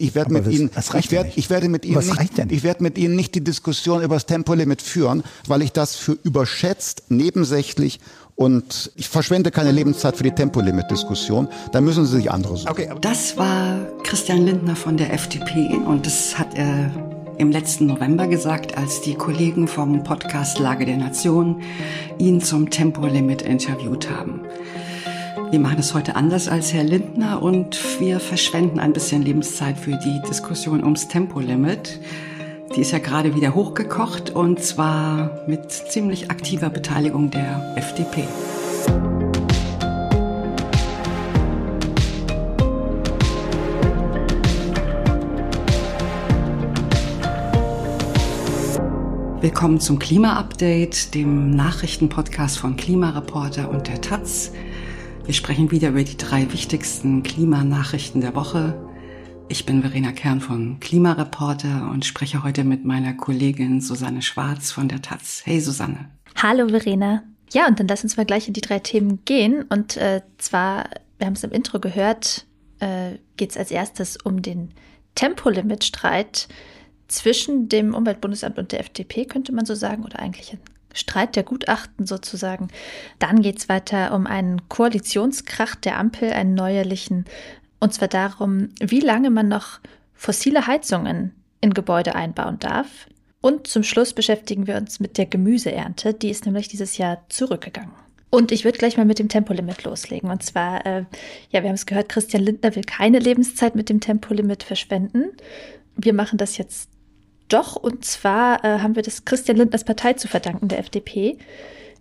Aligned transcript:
Ich 0.00 0.14
werde 0.14 0.32
mit 0.32 0.46
das, 0.46 0.54
Ihnen, 0.54 0.70
das 0.72 0.94
ich, 0.94 1.10
werd, 1.10 1.32
ich 1.36 1.50
werde 1.50 1.68
mit 1.68 1.84
Ihnen, 1.84 1.96
Was 1.96 2.16
nicht, 2.16 2.38
ich 2.50 2.62
werde 2.62 2.84
mit 2.84 2.96
Ihnen 2.96 3.16
nicht 3.16 3.34
die 3.34 3.42
Diskussion 3.42 4.00
über 4.00 4.14
das 4.14 4.26
Tempolimit 4.26 4.80
führen, 4.80 5.24
weil 5.48 5.60
ich 5.60 5.72
das 5.72 5.96
für 5.96 6.12
überschätzt, 6.22 7.02
nebensächlich 7.08 7.98
und 8.36 8.92
ich 8.94 9.08
verschwende 9.08 9.50
keine 9.50 9.72
Lebenszeit 9.72 10.16
für 10.16 10.22
die 10.22 10.30
Tempolimit-Diskussion. 10.30 11.48
Da 11.72 11.80
müssen 11.80 12.06
Sie 12.06 12.18
sich 12.18 12.30
andere 12.30 12.56
suchen. 12.56 12.70
Okay. 12.70 12.88
Das 13.00 13.36
war 13.36 13.88
Christian 14.04 14.46
Lindner 14.46 14.76
von 14.76 14.96
der 14.96 15.12
FDP 15.12 15.76
und 15.84 16.06
das 16.06 16.38
hat 16.38 16.54
er 16.54 16.92
im 17.38 17.50
letzten 17.50 17.86
November 17.86 18.28
gesagt, 18.28 18.78
als 18.78 19.00
die 19.00 19.14
Kollegen 19.14 19.66
vom 19.66 20.04
Podcast 20.04 20.60
Lage 20.60 20.86
der 20.86 20.98
Nation 20.98 21.60
ihn 22.18 22.40
zum 22.40 22.70
Tempolimit 22.70 23.42
interviewt 23.42 24.08
haben. 24.08 24.42
Wir 25.50 25.60
machen 25.60 25.78
es 25.78 25.94
heute 25.94 26.14
anders 26.14 26.46
als 26.46 26.74
Herr 26.74 26.84
Lindner 26.84 27.40
und 27.40 27.80
wir 28.00 28.20
verschwenden 28.20 28.78
ein 28.78 28.92
bisschen 28.92 29.22
Lebenszeit 29.22 29.78
für 29.78 29.96
die 29.96 30.20
Diskussion 30.28 30.84
ums 30.84 31.08
Tempolimit. 31.08 32.00
Die 32.76 32.82
ist 32.82 32.90
ja 32.90 32.98
gerade 32.98 33.34
wieder 33.34 33.54
hochgekocht 33.54 34.28
und 34.28 34.62
zwar 34.62 35.40
mit 35.46 35.70
ziemlich 35.72 36.30
aktiver 36.30 36.68
Beteiligung 36.68 37.30
der 37.30 37.72
FDP. 37.76 38.24
Willkommen 49.40 49.80
zum 49.80 49.98
Klima-Update, 49.98 51.14
dem 51.14 51.52
Nachrichtenpodcast 51.56 52.58
von 52.58 52.76
Klimareporter 52.76 53.70
und 53.70 53.88
der 53.88 54.02
Taz. 54.02 54.52
Wir 55.28 55.34
sprechen 55.34 55.70
wieder 55.70 55.90
über 55.90 56.02
die 56.04 56.16
drei 56.16 56.50
wichtigsten 56.54 57.22
Klimanachrichten 57.22 58.22
der 58.22 58.34
Woche. 58.34 58.82
Ich 59.50 59.66
bin 59.66 59.82
Verena 59.82 60.10
Kern 60.10 60.40
von 60.40 60.80
Klimareporter 60.80 61.90
und 61.92 62.06
spreche 62.06 62.42
heute 62.42 62.64
mit 62.64 62.86
meiner 62.86 63.12
Kollegin 63.12 63.82
Susanne 63.82 64.22
Schwarz 64.22 64.72
von 64.72 64.88
der 64.88 65.02
Taz. 65.02 65.42
Hey 65.44 65.60
Susanne. 65.60 66.08
Hallo 66.36 66.68
Verena. 66.68 67.24
Ja, 67.52 67.66
und 67.66 67.78
dann 67.78 67.88
lass 67.88 68.04
uns 68.04 68.16
mal 68.16 68.24
gleich 68.24 68.48
in 68.48 68.54
die 68.54 68.62
drei 68.62 68.78
Themen 68.78 69.22
gehen. 69.26 69.66
Und 69.68 69.98
äh, 69.98 70.22
zwar, 70.38 70.88
wir 71.18 71.26
haben 71.26 71.34
es 71.34 71.44
im 71.44 71.52
Intro 71.52 71.78
gehört, 71.78 72.46
äh, 72.80 73.18
geht 73.36 73.50
es 73.50 73.58
als 73.58 73.70
erstes 73.70 74.16
um 74.16 74.40
den 74.40 74.70
Tempolimit-Streit 75.14 76.48
zwischen 77.06 77.68
dem 77.68 77.92
Umweltbundesamt 77.92 78.58
und 78.58 78.72
der 78.72 78.80
FDP, 78.80 79.26
könnte 79.26 79.52
man 79.52 79.66
so 79.66 79.74
sagen, 79.74 80.06
oder 80.06 80.20
eigentlich 80.20 80.54
ein 80.54 80.60
Streit 80.98 81.36
der 81.36 81.42
Gutachten 81.42 82.06
sozusagen. 82.06 82.68
Dann 83.18 83.42
geht 83.42 83.58
es 83.58 83.68
weiter 83.68 84.14
um 84.14 84.26
einen 84.26 84.68
Koalitionskrach 84.68 85.76
der 85.76 85.98
Ampel, 85.98 86.32
einen 86.32 86.54
neuerlichen, 86.54 87.24
und 87.80 87.94
zwar 87.94 88.08
darum, 88.08 88.70
wie 88.80 89.00
lange 89.00 89.30
man 89.30 89.48
noch 89.48 89.80
fossile 90.14 90.66
Heizungen 90.66 91.32
in 91.60 91.74
Gebäude 91.74 92.14
einbauen 92.14 92.58
darf. 92.58 93.06
Und 93.40 93.68
zum 93.68 93.84
Schluss 93.84 94.12
beschäftigen 94.12 94.66
wir 94.66 94.76
uns 94.76 94.98
mit 94.98 95.16
der 95.16 95.26
Gemüseernte, 95.26 96.12
die 96.12 96.30
ist 96.30 96.44
nämlich 96.44 96.68
dieses 96.68 96.98
Jahr 96.98 97.24
zurückgegangen. 97.28 97.92
Und 98.30 98.52
ich 98.52 98.64
würde 98.64 98.78
gleich 98.78 98.96
mal 98.96 99.06
mit 99.06 99.18
dem 99.18 99.28
Tempolimit 99.28 99.84
loslegen. 99.84 100.30
Und 100.30 100.42
zwar, 100.42 100.84
äh, 100.84 101.04
ja, 101.50 101.62
wir 101.62 101.68
haben 101.68 101.74
es 101.74 101.86
gehört, 101.86 102.08
Christian 102.10 102.42
Lindner 102.42 102.74
will 102.74 102.84
keine 102.84 103.20
Lebenszeit 103.20 103.74
mit 103.74 103.88
dem 103.88 104.00
Tempolimit 104.00 104.64
verschwenden. 104.64 105.30
Wir 105.96 106.12
machen 106.12 106.36
das 106.36 106.58
jetzt 106.58 106.90
doch, 107.48 107.76
und 107.76 108.04
zwar 108.04 108.64
äh, 108.64 108.80
haben 108.80 108.96
wir 108.96 109.02
das 109.02 109.24
Christian 109.24 109.56
Lindners 109.56 109.84
Partei 109.84 110.12
zu 110.12 110.28
verdanken, 110.28 110.68
der 110.68 110.78
FDP. 110.78 111.38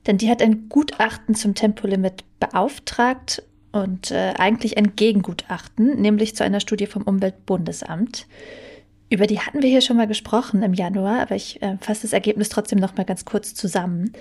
Denn 0.05 0.17
die 0.17 0.29
hat 0.29 0.41
ein 0.41 0.69
Gutachten 0.69 1.35
zum 1.35 1.55
Tempolimit 1.55 2.23
beauftragt 2.39 3.43
und 3.71 4.11
äh, 4.11 4.33
eigentlich 4.37 4.77
ein 4.77 4.95
Gegengutachten, 4.95 6.01
nämlich 6.01 6.35
zu 6.35 6.43
einer 6.43 6.59
Studie 6.59 6.87
vom 6.87 7.03
Umweltbundesamt. 7.03 8.27
Über 9.09 9.27
die 9.27 9.39
hatten 9.39 9.61
wir 9.61 9.69
hier 9.69 9.81
schon 9.81 9.97
mal 9.97 10.07
gesprochen 10.07 10.63
im 10.63 10.73
Januar, 10.73 11.21
aber 11.21 11.35
ich 11.35 11.61
äh, 11.61 11.77
fasse 11.79 12.03
das 12.03 12.13
Ergebnis 12.13 12.49
trotzdem 12.49 12.79
noch 12.79 12.97
mal 12.97 13.05
ganz 13.05 13.25
kurz 13.25 13.53
zusammen. 13.53 14.11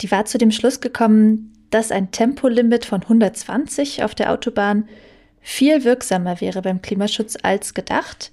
Die 0.00 0.10
war 0.10 0.24
zu 0.24 0.38
dem 0.38 0.50
Schluss 0.50 0.80
gekommen, 0.80 1.52
dass 1.70 1.90
ein 1.90 2.12
Tempolimit 2.12 2.84
von 2.84 3.02
120 3.02 4.04
auf 4.04 4.14
der 4.14 4.32
Autobahn 4.32 4.88
viel 5.40 5.84
wirksamer 5.84 6.40
wäre 6.40 6.62
beim 6.62 6.82
Klimaschutz 6.82 7.36
als 7.42 7.74
gedacht 7.74 8.30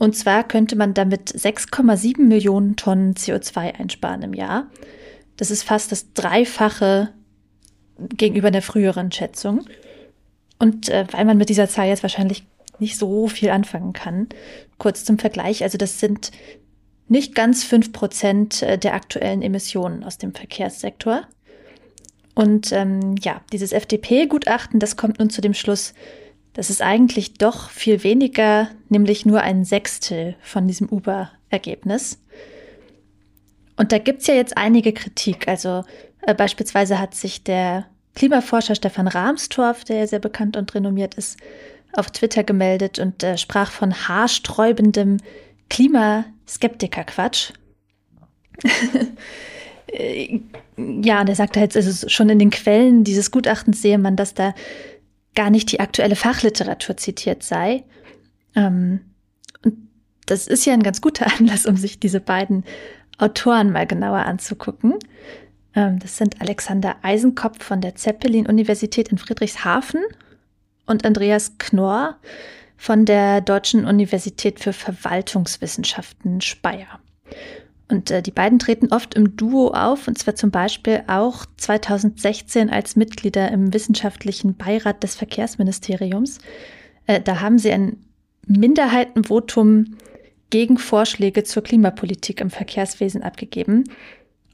und 0.00 0.16
zwar 0.16 0.44
könnte 0.44 0.76
man 0.76 0.94
damit 0.94 1.28
6,7 1.28 2.22
Millionen 2.22 2.76
Tonnen 2.76 3.12
CO2 3.12 3.78
einsparen 3.78 4.22
im 4.22 4.32
Jahr. 4.32 4.70
Das 5.36 5.50
ist 5.50 5.62
fast 5.62 5.92
das 5.92 6.14
Dreifache 6.14 7.10
gegenüber 7.98 8.50
der 8.50 8.62
früheren 8.62 9.12
Schätzung. 9.12 9.66
Und 10.58 10.88
äh, 10.88 11.04
weil 11.10 11.26
man 11.26 11.36
mit 11.36 11.50
dieser 11.50 11.68
Zahl 11.68 11.88
jetzt 11.88 12.02
wahrscheinlich 12.02 12.46
nicht 12.78 12.96
so 12.96 13.28
viel 13.28 13.50
anfangen 13.50 13.92
kann, 13.92 14.30
kurz 14.78 15.04
zum 15.04 15.18
Vergleich, 15.18 15.62
also 15.64 15.76
das 15.76 16.00
sind 16.00 16.30
nicht 17.08 17.34
ganz 17.34 17.62
fünf 17.62 17.92
Prozent 17.92 18.62
äh, 18.62 18.78
der 18.78 18.94
aktuellen 18.94 19.42
Emissionen 19.42 20.02
aus 20.02 20.16
dem 20.16 20.34
Verkehrssektor. 20.34 21.24
Und 22.34 22.72
ähm, 22.72 23.16
ja, 23.20 23.42
dieses 23.52 23.72
FDP-Gutachten, 23.72 24.80
das 24.80 24.96
kommt 24.96 25.18
nun 25.18 25.28
zu 25.28 25.42
dem 25.42 25.52
Schluss, 25.52 25.92
das 26.52 26.70
ist 26.70 26.82
eigentlich 26.82 27.34
doch 27.34 27.70
viel 27.70 28.02
weniger, 28.02 28.68
nämlich 28.88 29.24
nur 29.24 29.40
ein 29.42 29.64
Sechstel 29.64 30.34
von 30.40 30.66
diesem 30.66 30.88
Uber-Ergebnis. 30.88 32.18
Und 33.76 33.92
da 33.92 33.98
gibt's 33.98 34.26
ja 34.26 34.34
jetzt 34.34 34.56
einige 34.56 34.92
Kritik. 34.92 35.48
Also 35.48 35.84
äh, 36.22 36.34
beispielsweise 36.34 36.98
hat 36.98 37.14
sich 37.14 37.44
der 37.44 37.86
Klimaforscher 38.14 38.74
Stefan 38.74 39.08
Rahmstorff, 39.08 39.84
der 39.84 39.98
ja 39.98 40.06
sehr 40.06 40.18
bekannt 40.18 40.56
und 40.56 40.74
renommiert 40.74 41.14
ist, 41.14 41.38
auf 41.92 42.10
Twitter 42.10 42.44
gemeldet 42.44 42.98
und 42.98 43.22
äh, 43.22 43.38
sprach 43.38 43.70
von 43.70 43.94
haarsträubendem 43.94 45.18
Klimaskeptiker-Quatsch. 45.68 47.52
Äh, 49.92 50.40
ja, 50.76 51.20
und 51.20 51.28
er 51.28 51.34
sagte 51.34 51.58
halt, 51.58 51.74
also 51.74 52.08
schon 52.08 52.28
in 52.28 52.38
den 52.38 52.50
Quellen 52.50 53.02
dieses 53.02 53.32
Gutachtens 53.32 53.82
sehe 53.82 53.98
man, 53.98 54.14
dass 54.14 54.34
da 54.34 54.54
gar 55.34 55.50
nicht 55.50 55.70
die 55.72 55.80
aktuelle 55.80 56.16
Fachliteratur 56.16 56.96
zitiert 56.96 57.42
sei. 57.42 57.84
Ähm, 58.54 59.00
und 59.64 59.88
das 60.26 60.46
ist 60.46 60.64
ja 60.64 60.72
ein 60.72 60.82
ganz 60.82 61.00
guter 61.00 61.26
Anlass, 61.38 61.66
um 61.66 61.76
sich 61.76 62.00
diese 62.00 62.20
beiden 62.20 62.64
Autoren 63.18 63.70
mal 63.70 63.86
genauer 63.86 64.20
anzugucken. 64.20 64.94
Ähm, 65.74 65.98
das 65.98 66.16
sind 66.16 66.40
Alexander 66.40 66.96
Eisenkopf 67.02 67.62
von 67.62 67.80
der 67.80 67.94
Zeppelin-Universität 67.94 69.08
in 69.08 69.18
Friedrichshafen 69.18 70.02
und 70.86 71.04
Andreas 71.04 71.58
Knorr 71.58 72.16
von 72.76 73.04
der 73.04 73.40
Deutschen 73.42 73.84
Universität 73.84 74.58
für 74.58 74.72
Verwaltungswissenschaften 74.72 76.40
Speyer. 76.40 76.98
Und 77.90 78.10
äh, 78.10 78.22
die 78.22 78.30
beiden 78.30 78.58
treten 78.58 78.92
oft 78.92 79.14
im 79.14 79.36
Duo 79.36 79.68
auf, 79.68 80.06
und 80.06 80.16
zwar 80.16 80.36
zum 80.36 80.50
Beispiel 80.50 81.02
auch 81.08 81.44
2016 81.56 82.70
als 82.70 82.94
Mitglieder 82.94 83.50
im 83.50 83.74
wissenschaftlichen 83.74 84.56
Beirat 84.56 85.02
des 85.02 85.16
Verkehrsministeriums. 85.16 86.38
Äh, 87.06 87.20
da 87.20 87.40
haben 87.40 87.58
sie 87.58 87.72
ein 87.72 87.98
Minderheitenvotum 88.46 89.96
gegen 90.50 90.78
Vorschläge 90.78 91.44
zur 91.44 91.62
Klimapolitik 91.62 92.40
im 92.40 92.50
Verkehrswesen 92.50 93.22
abgegeben. 93.22 93.84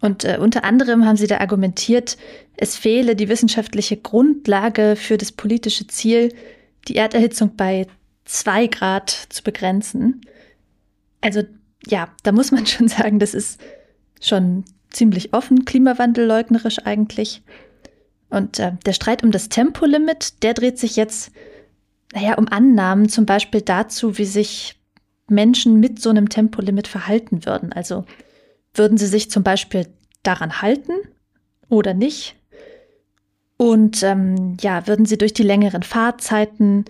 Und 0.01 0.25
äh, 0.25 0.39
unter 0.41 0.65
anderem 0.65 1.05
haben 1.05 1.17
sie 1.17 1.27
da 1.27 1.39
argumentiert, 1.39 2.17
es 2.57 2.77
fehle 2.77 3.17
die 3.17 3.29
wissenschaftliche 3.29 3.97
Grundlage 3.97 4.97
für 4.97 5.19
das 5.19 5.33
politische 5.33 5.87
Ziel, 5.87 6.35
die 6.89 6.97
Erderhitzung 6.97 7.57
bei 7.57 7.87
zwei 8.25 8.67
Grad 8.67 9.11
zu 9.11 9.43
begrenzen. 9.43 10.23
Also 11.21 11.43
ja, 11.87 12.09
da 12.23 12.33
muss 12.33 12.53
man 12.53 12.67
schon 12.67 12.89
sagen, 12.89 13.19
das 13.19 13.35
ist 13.35 13.61
schon 14.21 14.65
ziemlich 14.91 15.33
offen, 15.35 15.65
klimawandelleugnerisch 15.65 16.79
eigentlich. 16.85 17.43
Und 18.29 18.59
äh, 18.59 18.73
der 18.85 18.93
Streit 18.93 19.23
um 19.23 19.31
das 19.31 19.49
Tempolimit, 19.49 20.43
der 20.43 20.55
dreht 20.55 20.79
sich 20.79 20.97
jetzt, 20.97 21.31
naja, 22.13 22.35
um 22.35 22.49
Annahmen, 22.49 23.09
zum 23.09 23.27
Beispiel 23.27 23.61
dazu, 23.61 24.19
wie 24.19 24.25
sich 24.25 24.81
Menschen 25.29 25.81
mit 25.81 26.01
so 26.01 26.11
einem 26.11 26.29
Tempolimit 26.29 26.89
verhalten 26.89 27.45
würden. 27.45 27.73
Also 27.73 28.05
würden 28.75 28.99
sie 28.99 29.07
sich 29.07 29.31
zum 29.31 29.43
Beispiel 29.43 29.87
daran 30.23 30.61
halten 30.63 30.93
oder 31.69 31.95
nicht? 31.95 32.37
Und 33.57 34.03
ähm, 34.03 34.57
ja, 34.61 34.87
würden 34.87 35.07
sie 35.07 35.19
durch 35.19 35.33
die 35.33 35.43
längeren 35.43 35.83
Fahrzeiten 35.83 36.85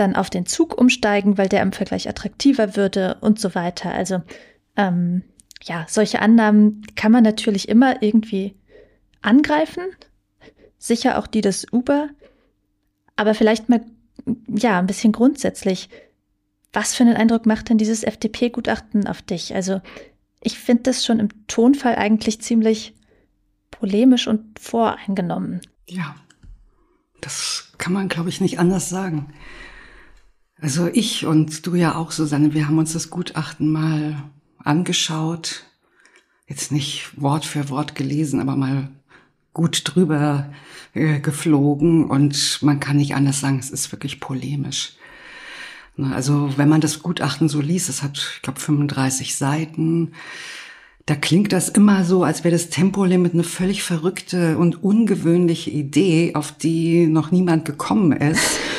dann 0.00 0.16
auf 0.16 0.30
den 0.30 0.46
Zug 0.46 0.78
umsteigen, 0.78 1.38
weil 1.38 1.48
der 1.48 1.62
im 1.62 1.72
Vergleich 1.72 2.08
attraktiver 2.08 2.76
würde 2.76 3.18
und 3.20 3.38
so 3.38 3.54
weiter. 3.54 3.92
Also 3.92 4.22
ähm, 4.76 5.22
ja, 5.62 5.86
solche 5.88 6.20
Annahmen 6.20 6.82
kann 6.94 7.12
man 7.12 7.24
natürlich 7.24 7.68
immer 7.68 8.02
irgendwie 8.02 8.56
angreifen. 9.20 9.82
Sicher 10.78 11.18
auch 11.18 11.26
die 11.26 11.40
des 11.40 11.66
Uber. 11.72 12.08
Aber 13.16 13.34
vielleicht 13.34 13.68
mal, 13.68 13.84
ja, 14.46 14.78
ein 14.78 14.86
bisschen 14.86 15.12
grundsätzlich. 15.12 15.88
Was 16.72 16.94
für 16.94 17.02
einen 17.02 17.16
Eindruck 17.16 17.46
macht 17.46 17.68
denn 17.68 17.78
dieses 17.78 18.04
FDP-Gutachten 18.04 19.06
auf 19.06 19.22
dich? 19.22 19.54
Also, 19.54 19.80
ich 20.40 20.58
finde 20.58 20.84
das 20.84 21.04
schon 21.04 21.18
im 21.18 21.46
Tonfall 21.48 21.96
eigentlich 21.96 22.40
ziemlich 22.40 22.94
polemisch 23.70 24.28
und 24.28 24.58
voreingenommen. 24.58 25.60
Ja, 25.88 26.14
das 27.20 27.72
kann 27.78 27.92
man, 27.92 28.08
glaube 28.08 28.28
ich, 28.28 28.40
nicht 28.40 28.58
anders 28.58 28.88
sagen. 28.88 29.32
Also 30.60 30.88
ich 30.92 31.24
und 31.24 31.66
du 31.66 31.74
ja 31.74 31.94
auch, 31.94 32.10
Susanne, 32.10 32.52
wir 32.52 32.66
haben 32.66 32.78
uns 32.78 32.92
das 32.92 33.10
Gutachten 33.10 33.70
mal 33.70 34.22
angeschaut. 34.58 35.64
Jetzt 36.46 36.72
nicht 36.72 37.10
Wort 37.20 37.44
für 37.44 37.68
Wort 37.68 37.94
gelesen, 37.94 38.40
aber 38.40 38.56
mal 38.56 38.88
gut 39.52 39.82
drüber 39.84 40.52
äh, 40.94 41.20
geflogen 41.20 42.04
und 42.04 42.58
man 42.62 42.80
kann 42.80 42.96
nicht 42.96 43.14
anders 43.14 43.40
sagen, 43.40 43.58
es 43.58 43.70
ist 43.70 43.92
wirklich 43.92 44.20
polemisch. 44.20 44.94
Also 45.96 46.56
wenn 46.56 46.68
man 46.68 46.80
das 46.80 47.02
Gutachten 47.02 47.48
so 47.48 47.60
liest, 47.60 47.88
es 47.88 48.02
hat, 48.02 48.34
ich 48.36 48.42
glaube, 48.42 48.60
35 48.60 49.36
Seiten, 49.36 50.12
da 51.06 51.16
klingt 51.16 51.52
das 51.52 51.70
immer 51.70 52.04
so, 52.04 52.22
als 52.22 52.44
wäre 52.44 52.52
das 52.52 52.68
Tempolimit 52.68 53.32
eine 53.32 53.42
völlig 53.42 53.82
verrückte 53.82 54.58
und 54.58 54.82
ungewöhnliche 54.82 55.70
Idee, 55.70 56.34
auf 56.34 56.52
die 56.52 57.06
noch 57.06 57.30
niemand 57.30 57.64
gekommen 57.64 58.12
ist. 58.12 58.60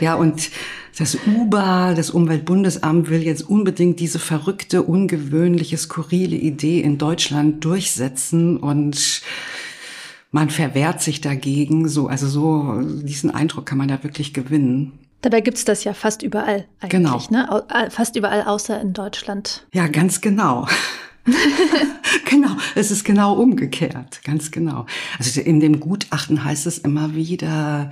ja, 0.00 0.14
und 0.14 0.50
das 0.98 1.18
UBA, 1.26 1.94
das 1.94 2.10
Umweltbundesamt, 2.10 3.10
will 3.10 3.22
jetzt 3.22 3.48
unbedingt 3.48 4.00
diese 4.00 4.18
verrückte, 4.18 4.82
ungewöhnliche, 4.82 5.76
skurrile 5.76 6.36
Idee 6.36 6.80
in 6.80 6.96
Deutschland 6.96 7.64
durchsetzen 7.64 8.56
und 8.56 9.22
man 10.30 10.50
verwehrt 10.50 11.02
sich 11.02 11.20
dagegen. 11.20 11.88
So, 11.88 12.08
also 12.08 12.26
so 12.26 12.80
diesen 12.82 13.30
Eindruck 13.30 13.66
kann 13.66 13.78
man 13.78 13.88
da 13.88 14.02
wirklich 14.02 14.32
gewinnen. 14.32 14.98
Dabei 15.22 15.40
gibt's 15.40 15.64
das 15.64 15.84
ja 15.84 15.92
fast 15.92 16.22
überall 16.22 16.66
eigentlich, 16.80 17.28
genau. 17.28 17.64
ne? 17.68 17.90
Fast 17.90 18.16
überall 18.16 18.42
außer 18.42 18.80
in 18.80 18.92
Deutschland. 18.92 19.66
Ja, 19.72 19.88
ganz 19.88 20.20
genau. 20.20 20.68
genau, 22.30 22.56
es 22.74 22.90
ist 22.90 23.04
genau 23.04 23.34
umgekehrt, 23.34 24.20
ganz 24.24 24.50
genau. 24.50 24.86
Also 25.18 25.40
in 25.40 25.60
dem 25.60 25.80
Gutachten 25.80 26.44
heißt 26.44 26.66
es 26.66 26.78
immer 26.78 27.14
wieder, 27.14 27.90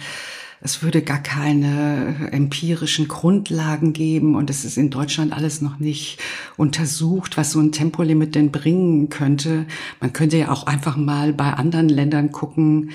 es 0.65 0.83
würde 0.83 1.03
gar 1.03 1.23
keine 1.23 2.31
empirischen 2.33 3.07
Grundlagen 3.07 3.93
geben 3.93 4.35
und 4.35 4.49
es 4.49 4.65
ist 4.65 4.79
in 4.79 4.89
Deutschland 4.89 5.35
alles 5.35 5.61
noch 5.61 5.79
nicht 5.79 6.19
untersucht, 6.57 7.37
was 7.37 7.53
so 7.53 7.61
ein 7.61 7.71
Tempolimit 7.71 8.35
denn 8.35 8.51
bringen 8.51 9.11
könnte. 9.11 9.67
Man 10.01 10.15
könnte 10.15 10.39
ja 10.39 10.51
auch 10.51 10.67
einfach 10.67 10.97
mal 10.97 11.35
bei 11.35 11.53
anderen 11.53 11.91
Ländern 11.91 12.33
gucken, 12.33 12.93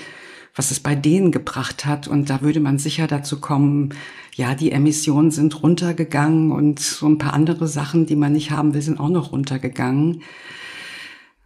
was 0.56 0.72
es 0.72 0.80
bei 0.80 0.96
denen 0.96 1.30
gebracht 1.30 1.86
hat. 1.86 2.08
Und 2.08 2.28
da 2.28 2.42
würde 2.42 2.58
man 2.58 2.80
sicher 2.80 3.06
dazu 3.06 3.40
kommen, 3.40 3.94
ja, 4.34 4.56
die 4.56 4.72
Emissionen 4.72 5.30
sind 5.30 5.62
runtergegangen 5.62 6.50
und 6.50 6.80
so 6.80 7.06
ein 7.08 7.18
paar 7.18 7.34
andere 7.34 7.68
Sachen, 7.68 8.04
die 8.04 8.16
man 8.16 8.32
nicht 8.32 8.50
haben 8.50 8.74
will, 8.74 8.82
sind 8.82 8.98
auch 8.98 9.10
noch 9.10 9.30
runtergegangen. 9.30 10.22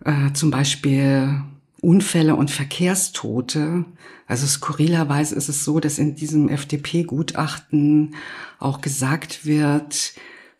Äh, 0.06 0.32
zum 0.32 0.50
Beispiel 0.50 1.42
Unfälle 1.84 2.34
und 2.34 2.50
Verkehrstote. 2.50 3.84
Also 4.26 4.46
skurrilerweise 4.46 5.34
ist 5.34 5.48
es 5.48 5.64
so, 5.64 5.80
dass 5.80 5.98
in 5.98 6.14
diesem 6.14 6.48
FDP-Gutachten 6.48 8.14
auch 8.58 8.80
gesagt 8.80 9.44
wird, 9.44 10.14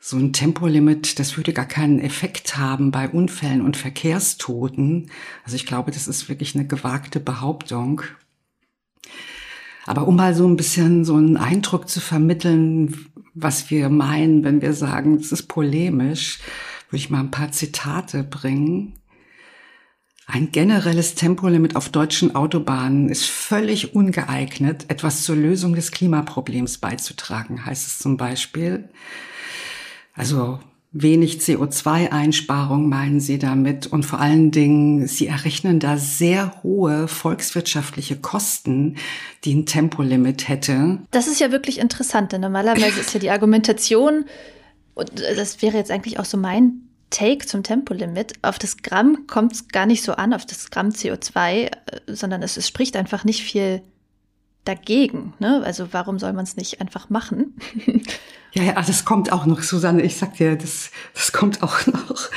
so 0.06 0.18
ein 0.18 0.34
Tempolimit, 0.34 1.18
das 1.18 1.38
würde 1.38 1.54
gar 1.54 1.64
keinen 1.64 1.98
Effekt 1.98 2.58
haben 2.58 2.90
bei 2.90 3.08
Unfällen 3.08 3.62
und 3.62 3.78
Verkehrstoten. 3.78 5.10
Also 5.44 5.56
ich 5.56 5.64
glaube, 5.64 5.92
das 5.92 6.08
ist 6.08 6.28
wirklich 6.28 6.54
eine 6.54 6.66
gewagte 6.66 7.20
Behauptung. 7.20 8.02
Aber 9.86 10.06
um 10.06 10.16
mal 10.16 10.34
so 10.34 10.46
ein 10.46 10.56
bisschen 10.56 11.06
so 11.06 11.14
einen 11.16 11.38
Eindruck 11.38 11.88
zu 11.88 12.00
vermitteln, 12.00 13.06
was 13.34 13.70
wir 13.70 13.88
meinen, 13.88 14.44
wenn 14.44 14.60
wir 14.60 14.74
sagen, 14.74 15.14
es 15.14 15.32
ist 15.32 15.44
polemisch, 15.44 16.40
würde 16.88 16.96
ich 16.96 17.10
mal 17.10 17.20
ein 17.20 17.30
paar 17.30 17.52
Zitate 17.52 18.24
bringen. 18.24 18.94
Ein 20.26 20.52
generelles 20.52 21.14
Tempolimit 21.14 21.76
auf 21.76 21.90
deutschen 21.90 22.34
Autobahnen 22.34 23.10
ist 23.10 23.26
völlig 23.26 23.94
ungeeignet, 23.94 24.86
etwas 24.88 25.22
zur 25.22 25.36
Lösung 25.36 25.74
des 25.74 25.90
Klimaproblems 25.90 26.78
beizutragen, 26.78 27.66
heißt 27.66 27.86
es 27.86 27.98
zum 27.98 28.16
Beispiel. 28.16 28.88
Also 30.14 30.60
wenig 30.92 31.40
CO2-Einsparung 31.40 32.88
meinen 32.88 33.20
Sie 33.20 33.38
damit 33.38 33.88
und 33.88 34.04
vor 34.06 34.20
allen 34.20 34.50
Dingen, 34.50 35.06
Sie 35.08 35.26
errechnen 35.26 35.78
da 35.78 35.98
sehr 35.98 36.62
hohe 36.62 37.06
volkswirtschaftliche 37.08 38.16
Kosten, 38.16 38.96
die 39.44 39.54
ein 39.54 39.66
Tempolimit 39.66 40.48
hätte. 40.48 41.00
Das 41.10 41.26
ist 41.26 41.40
ja 41.40 41.50
wirklich 41.50 41.78
interessant, 41.78 42.32
denn 42.32 42.40
normalerweise 42.40 43.00
ist 43.00 43.12
ja 43.12 43.20
die 43.20 43.30
Argumentation, 43.30 44.24
und 44.94 45.10
das 45.36 45.60
wäre 45.60 45.76
jetzt 45.76 45.90
eigentlich 45.90 46.18
auch 46.20 46.24
so 46.24 46.38
mein 46.38 46.84
Take 47.10 47.46
zum 47.46 47.62
Tempolimit, 47.62 48.32
auf 48.42 48.58
das 48.58 48.78
Gramm 48.78 49.26
kommt 49.26 49.52
es 49.52 49.68
gar 49.68 49.86
nicht 49.86 50.02
so 50.02 50.12
an, 50.12 50.32
auf 50.32 50.46
das 50.46 50.70
Gramm 50.70 50.88
CO2, 50.88 51.66
äh, 51.66 51.70
sondern 52.06 52.42
es, 52.42 52.56
es 52.56 52.66
spricht 52.66 52.96
einfach 52.96 53.24
nicht 53.24 53.42
viel 53.42 53.82
dagegen. 54.64 55.34
Ne? 55.38 55.62
Also 55.64 55.88
warum 55.92 56.18
soll 56.18 56.32
man 56.32 56.44
es 56.44 56.56
nicht 56.56 56.80
einfach 56.80 57.10
machen? 57.10 57.54
ja, 58.52 58.62
ja, 58.62 58.72
das 58.74 59.04
kommt 59.04 59.32
auch 59.32 59.46
noch, 59.46 59.62
Susanne, 59.62 60.02
ich 60.02 60.16
sag 60.16 60.34
dir, 60.34 60.56
das, 60.56 60.90
das 61.14 61.32
kommt 61.32 61.62
auch 61.62 61.86
noch. 61.86 62.30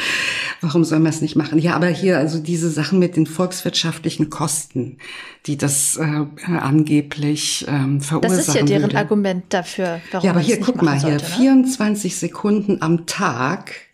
Warum 0.62 0.84
soll 0.84 1.00
man 1.00 1.12
es 1.12 1.22
nicht 1.22 1.36
machen? 1.36 1.60
Ja, 1.60 1.75
aber 1.75 1.88
hier, 1.88 2.18
also 2.18 2.40
diese 2.40 2.70
Sachen 2.70 3.00
mit 3.00 3.16
den 3.16 3.28
volkswirtschaftlichen 3.28 4.30
Kosten, 4.30 4.98
die 5.46 5.56
das 5.56 5.98
äh, 5.98 6.25
angeblich 6.48 7.66
ähm, 7.68 8.02
verursachen 8.02 8.38
Das 8.38 8.48
ist 8.48 8.56
ja 8.56 8.63
deren 8.63 8.84
würde. 8.84 8.98
Argument 8.98 9.46
dafür, 9.50 10.02
warum 10.12 10.25
Ja, 10.25 10.31
aber 10.31 10.42
hier, 10.42 10.60
guck 10.60 10.81
mal 10.81 11.00
sollte, 11.00 11.25
hier, 11.25 11.56
ne? 11.56 11.68
24 11.68 12.16
Sekunden 12.16 12.81
am 12.81 13.06
Tag, 13.06 13.87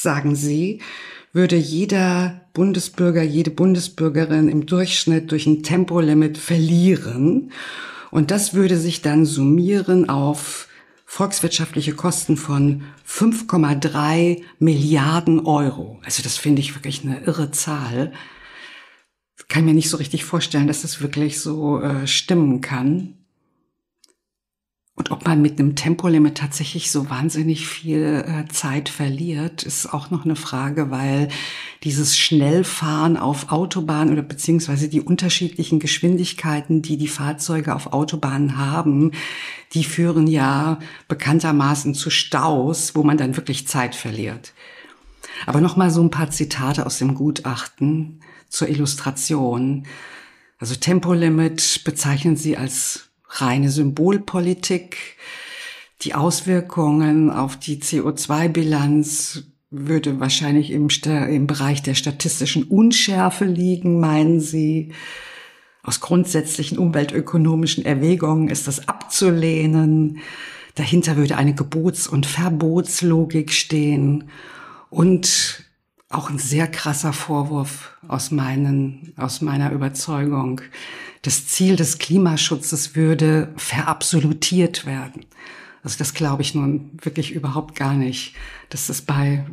sagen 0.00 0.36
sie, 0.36 0.80
würde 1.32 1.56
jeder 1.56 2.40
Bundesbürger, 2.54 3.22
jede 3.22 3.50
Bundesbürgerin 3.50 4.48
im 4.48 4.64
Durchschnitt 4.64 5.32
durch 5.32 5.46
ein 5.46 5.64
Tempolimit 5.64 6.38
verlieren. 6.38 7.52
Und 8.10 8.30
das 8.30 8.54
würde 8.54 8.76
sich 8.78 9.02
dann 9.02 9.26
summieren 9.26 10.08
auf 10.08 10.68
volkswirtschaftliche 11.04 11.94
Kosten 11.94 12.36
von 12.36 12.84
5,3 13.06 14.42
Milliarden 14.60 15.44
Euro. 15.44 16.00
Also 16.04 16.22
das 16.22 16.36
finde 16.36 16.60
ich 16.60 16.76
wirklich 16.76 17.02
eine 17.02 17.24
irre 17.24 17.50
Zahl. 17.50 18.12
Kann 19.48 19.64
mir 19.64 19.74
nicht 19.74 19.90
so 19.90 19.96
richtig 19.96 20.24
vorstellen, 20.24 20.68
dass 20.68 20.82
das 20.82 21.00
wirklich 21.00 21.40
so 21.40 21.80
äh, 21.80 22.06
stimmen 22.06 22.60
kann. 22.60 23.17
Und 24.98 25.12
ob 25.12 25.24
man 25.24 25.40
mit 25.40 25.60
einem 25.60 25.76
Tempolimit 25.76 26.36
tatsächlich 26.36 26.90
so 26.90 27.08
wahnsinnig 27.08 27.68
viel 27.68 28.24
äh, 28.26 28.52
Zeit 28.52 28.88
verliert, 28.88 29.62
ist 29.62 29.86
auch 29.94 30.10
noch 30.10 30.24
eine 30.24 30.34
Frage, 30.34 30.90
weil 30.90 31.28
dieses 31.84 32.18
Schnellfahren 32.18 33.16
auf 33.16 33.52
Autobahnen 33.52 34.12
oder 34.12 34.22
beziehungsweise 34.22 34.88
die 34.88 35.00
unterschiedlichen 35.00 35.78
Geschwindigkeiten, 35.78 36.82
die 36.82 36.96
die 36.96 37.06
Fahrzeuge 37.06 37.76
auf 37.76 37.92
Autobahnen 37.92 38.58
haben, 38.58 39.12
die 39.72 39.84
führen 39.84 40.26
ja 40.26 40.80
bekanntermaßen 41.06 41.94
zu 41.94 42.10
Staus, 42.10 42.96
wo 42.96 43.04
man 43.04 43.18
dann 43.18 43.36
wirklich 43.36 43.68
Zeit 43.68 43.94
verliert. 43.94 44.52
Aber 45.46 45.60
noch 45.60 45.76
mal 45.76 45.92
so 45.92 46.02
ein 46.02 46.10
paar 46.10 46.30
Zitate 46.30 46.84
aus 46.84 46.98
dem 46.98 47.14
Gutachten 47.14 48.18
zur 48.48 48.68
Illustration. 48.68 49.86
Also 50.58 50.74
Tempolimit 50.74 51.82
bezeichnen 51.84 52.36
sie 52.36 52.56
als 52.56 53.07
reine 53.28 53.70
Symbolpolitik. 53.70 55.16
Die 56.02 56.14
Auswirkungen 56.14 57.30
auf 57.30 57.56
die 57.56 57.80
CO2-Bilanz 57.80 59.44
würde 59.70 60.20
wahrscheinlich 60.20 60.70
im, 60.70 60.88
im 61.04 61.46
Bereich 61.46 61.82
der 61.82 61.94
statistischen 61.94 62.64
Unschärfe 62.64 63.44
liegen, 63.44 64.00
meinen 64.00 64.40
Sie. 64.40 64.92
Aus 65.82 66.00
grundsätzlichen 66.00 66.78
umweltökonomischen 66.78 67.84
Erwägungen 67.84 68.48
ist 68.48 68.68
das 68.68 68.88
abzulehnen. 68.88 70.18
Dahinter 70.74 71.16
würde 71.16 71.36
eine 71.36 71.54
Gebots- 71.54 72.08
und 72.08 72.26
Verbotslogik 72.26 73.52
stehen. 73.52 74.24
Und 74.90 75.64
auch 76.10 76.30
ein 76.30 76.38
sehr 76.38 76.66
krasser 76.68 77.12
Vorwurf 77.12 77.96
aus, 78.06 78.30
meinen, 78.30 79.12
aus 79.16 79.40
meiner 79.42 79.72
Überzeugung 79.72 80.60
das 81.28 81.46
Ziel 81.46 81.76
des 81.76 81.98
Klimaschutzes 81.98 82.96
würde 82.96 83.52
verabsolutiert 83.58 84.86
werden. 84.86 85.26
Also 85.82 85.98
das 85.98 86.14
glaube 86.14 86.40
ich 86.40 86.54
nun 86.54 86.92
wirklich 87.02 87.32
überhaupt 87.32 87.74
gar 87.74 87.92
nicht, 87.92 88.34
dass 88.70 88.86
das 88.86 89.02
bei 89.02 89.44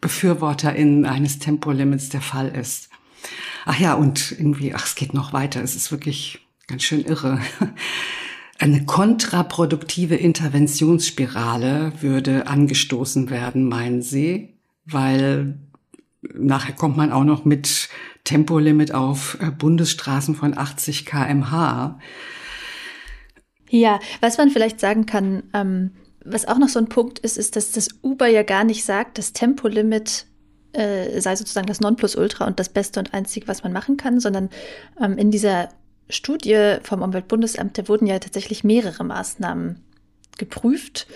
BefürworterInnen 0.00 1.04
eines 1.04 1.38
Tempolimits 1.38 2.08
der 2.08 2.20
Fall 2.20 2.48
ist. 2.48 2.88
Ach 3.64 3.78
ja, 3.78 3.94
und 3.94 4.32
irgendwie, 4.32 4.74
ach, 4.74 4.86
es 4.86 4.96
geht 4.96 5.14
noch 5.14 5.32
weiter. 5.32 5.62
Es 5.62 5.76
ist 5.76 5.92
wirklich 5.92 6.40
ganz 6.66 6.82
schön 6.82 7.04
irre. 7.04 7.40
Eine 8.58 8.84
kontraproduktive 8.84 10.16
Interventionsspirale 10.16 11.92
würde 12.00 12.48
angestoßen 12.48 13.30
werden, 13.30 13.68
meinen 13.68 14.02
Sie, 14.02 14.54
weil 14.84 15.60
nachher 16.34 16.74
kommt 16.74 16.96
man 16.96 17.12
auch 17.12 17.22
noch 17.22 17.44
mit 17.44 17.88
Tempolimit 18.24 18.92
auf 18.92 19.38
äh, 19.40 19.50
Bundesstraßen 19.50 20.34
von 20.34 20.56
80 20.56 21.06
kmh. 21.06 21.98
Ja, 23.68 24.00
was 24.20 24.38
man 24.38 24.50
vielleicht 24.50 24.80
sagen 24.80 25.06
kann, 25.06 25.44
ähm, 25.52 25.90
was 26.24 26.48
auch 26.48 26.58
noch 26.58 26.68
so 26.68 26.78
ein 26.78 26.88
Punkt 26.88 27.18
ist, 27.18 27.36
ist, 27.36 27.56
dass 27.56 27.72
das 27.72 27.88
Uber 28.02 28.26
ja 28.26 28.42
gar 28.42 28.64
nicht 28.64 28.84
sagt, 28.84 29.18
das 29.18 29.32
Tempolimit 29.32 30.26
äh, 30.72 31.20
sei 31.20 31.36
sozusagen 31.36 31.66
das 31.66 31.80
Nonplusultra 31.80 32.46
und 32.46 32.58
das 32.58 32.68
Beste 32.68 32.98
und 33.00 33.14
Einzige, 33.14 33.46
was 33.46 33.62
man 33.62 33.72
machen 33.72 33.96
kann, 33.96 34.20
sondern 34.20 34.48
ähm, 35.00 35.18
in 35.18 35.30
dieser 35.30 35.68
Studie 36.08 36.76
vom 36.82 37.02
Umweltbundesamt, 37.02 37.78
da 37.78 37.88
wurden 37.88 38.06
ja 38.06 38.18
tatsächlich 38.18 38.64
mehrere 38.64 39.04
Maßnahmen 39.04 39.82
geprüft 40.38 41.06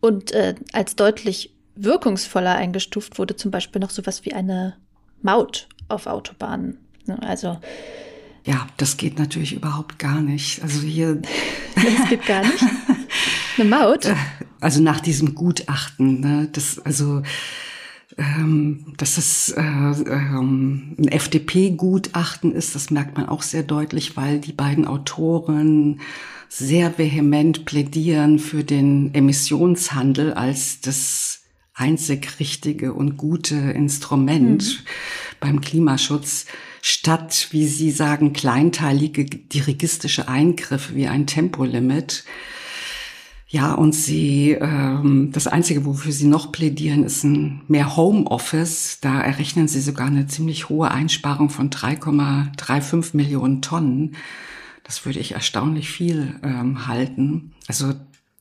und 0.00 0.32
äh, 0.32 0.54
als 0.72 0.96
deutlich 0.96 1.54
wirkungsvoller 1.76 2.54
eingestuft 2.54 3.18
wurde 3.18 3.36
zum 3.36 3.50
Beispiel 3.50 3.80
noch 3.80 3.90
sowas 3.90 4.24
wie 4.24 4.34
eine 4.34 4.76
Maut 5.22 5.68
auf 5.90 6.06
Autobahnen. 6.06 6.78
Ne, 7.06 7.20
also 7.22 7.58
ja, 8.44 8.66
das 8.78 8.96
geht 8.96 9.18
natürlich 9.18 9.52
überhaupt 9.52 9.98
gar 9.98 10.20
nicht. 10.20 10.62
Also 10.62 10.80
hier. 10.80 11.20
Das 11.74 12.08
geht 12.10 12.26
gar 12.26 12.42
nicht. 12.42 12.62
Eine 13.56 13.68
Maut? 13.68 14.04
Äh, 14.04 14.14
also 14.60 14.82
nach 14.82 15.00
diesem 15.00 15.34
Gutachten, 15.34 16.20
ne, 16.20 16.48
das, 16.52 16.78
also, 16.78 17.22
ähm, 18.18 18.92
dass 18.98 19.16
es 19.16 19.50
äh, 19.50 19.62
ähm, 19.62 20.94
ein 20.98 21.08
FDP-Gutachten 21.08 22.52
ist, 22.52 22.74
das 22.74 22.90
merkt 22.90 23.16
man 23.16 23.28
auch 23.28 23.42
sehr 23.42 23.62
deutlich, 23.62 24.16
weil 24.16 24.40
die 24.40 24.52
beiden 24.52 24.86
Autoren 24.86 26.00
sehr 26.48 26.98
vehement 26.98 27.64
plädieren 27.64 28.38
für 28.38 28.64
den 28.64 29.14
Emissionshandel 29.14 30.34
als 30.34 30.80
das 30.80 31.39
einzig 31.80 32.38
richtige 32.38 32.92
und 32.92 33.16
gute 33.16 33.56
Instrument 33.56 34.62
mhm. 34.62 34.86
beim 35.40 35.60
Klimaschutz 35.60 36.46
statt, 36.82 37.48
wie 37.50 37.66
Sie 37.66 37.90
sagen, 37.90 38.32
kleinteilige 38.32 39.24
dirigistische 39.24 40.28
Eingriffe 40.28 40.94
wie 40.94 41.08
ein 41.08 41.26
Tempolimit. 41.26 42.24
Ja, 43.52 43.72
und 43.74 43.96
sie, 43.96 44.52
ähm, 44.52 45.30
das 45.32 45.48
Einzige, 45.48 45.84
wofür 45.84 46.12
sie 46.12 46.28
noch 46.28 46.52
plädieren, 46.52 47.02
ist 47.02 47.24
ein 47.24 47.62
mehr 47.66 47.96
Homeoffice. 47.96 48.98
Da 49.00 49.20
errechnen 49.20 49.66
sie 49.66 49.80
sogar 49.80 50.06
eine 50.06 50.28
ziemlich 50.28 50.68
hohe 50.68 50.88
Einsparung 50.88 51.50
von 51.50 51.68
3,35 51.68 53.16
Millionen 53.16 53.60
Tonnen. 53.60 54.14
Das 54.84 55.04
würde 55.04 55.18
ich 55.18 55.32
erstaunlich 55.32 55.90
viel 55.90 56.38
ähm, 56.44 56.86
halten. 56.86 57.52
Also 57.66 57.94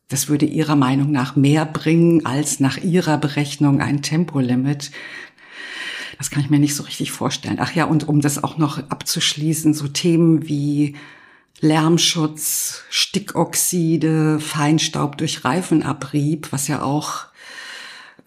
das 0.09 0.27
würde 0.27 0.45
ihrer 0.45 0.75
Meinung 0.75 1.11
nach 1.11 1.35
mehr 1.35 1.65
bringen 1.65 2.25
als 2.25 2.59
nach 2.59 2.77
ihrer 2.77 3.17
Berechnung 3.17 3.79
ein 3.79 4.01
Tempolimit. 4.01 4.91
Das 6.17 6.31
kann 6.31 6.43
ich 6.43 6.49
mir 6.49 6.59
nicht 6.59 6.75
so 6.75 6.83
richtig 6.83 7.11
vorstellen. 7.11 7.57
Ach 7.59 7.73
ja, 7.73 7.85
und 7.85 8.07
um 8.07 8.19
das 8.19 8.43
auch 8.43 8.57
noch 8.57 8.77
abzuschließen, 8.89 9.73
so 9.73 9.87
Themen 9.87 10.47
wie 10.49 10.95
Lärmschutz, 11.61 12.83
Stickoxide, 12.89 14.39
Feinstaub 14.39 15.17
durch 15.17 15.45
Reifenabrieb, 15.45 16.51
was 16.51 16.67
ja 16.67 16.81
auch 16.81 17.27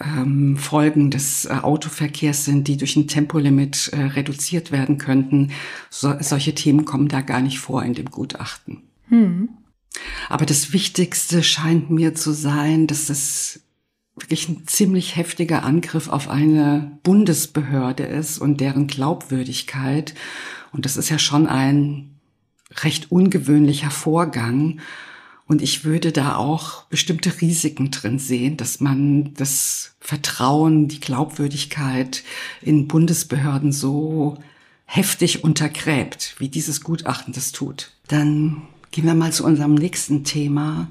ähm, 0.00 0.56
Folgen 0.56 1.10
des 1.10 1.46
äh, 1.46 1.50
Autoverkehrs 1.62 2.44
sind, 2.44 2.68
die 2.68 2.76
durch 2.76 2.96
ein 2.96 3.08
Tempolimit 3.08 3.90
äh, 3.92 4.02
reduziert 4.02 4.72
werden 4.72 4.98
könnten. 4.98 5.50
So, 5.90 6.14
solche 6.20 6.54
Themen 6.54 6.84
kommen 6.84 7.08
da 7.08 7.20
gar 7.20 7.40
nicht 7.40 7.58
vor 7.58 7.82
in 7.82 7.94
dem 7.94 8.10
Gutachten. 8.10 8.82
Hm. 9.08 9.48
Aber 10.28 10.46
das 10.46 10.72
Wichtigste 10.72 11.42
scheint 11.42 11.90
mir 11.90 12.14
zu 12.14 12.32
sein, 12.32 12.86
dass 12.86 13.08
es 13.10 13.60
wirklich 14.14 14.48
ein 14.48 14.66
ziemlich 14.66 15.16
heftiger 15.16 15.62
Angriff 15.62 16.08
auf 16.08 16.28
eine 16.28 16.98
Bundesbehörde 17.02 18.04
ist 18.04 18.38
und 18.38 18.60
deren 18.60 18.86
Glaubwürdigkeit. 18.86 20.14
Und 20.72 20.84
das 20.84 20.96
ist 20.96 21.08
ja 21.08 21.18
schon 21.18 21.46
ein 21.46 22.18
recht 22.82 23.10
ungewöhnlicher 23.10 23.90
Vorgang. 23.90 24.80
Und 25.46 25.60
ich 25.60 25.84
würde 25.84 26.12
da 26.12 26.36
auch 26.36 26.84
bestimmte 26.84 27.40
Risiken 27.40 27.90
drin 27.90 28.18
sehen, 28.18 28.56
dass 28.56 28.80
man 28.80 29.34
das 29.34 29.96
Vertrauen, 30.00 30.88
die 30.88 31.00
Glaubwürdigkeit 31.00 32.22
in 32.62 32.88
Bundesbehörden 32.88 33.72
so 33.72 34.38
heftig 34.84 35.42
untergräbt, 35.42 36.36
wie 36.38 36.48
dieses 36.48 36.82
Gutachten 36.82 37.32
das 37.32 37.52
tut. 37.52 37.92
Dann 38.08 38.62
gehen 38.92 39.04
wir 39.04 39.14
mal 39.14 39.32
zu 39.32 39.44
unserem 39.44 39.74
nächsten 39.74 40.22
Thema, 40.22 40.88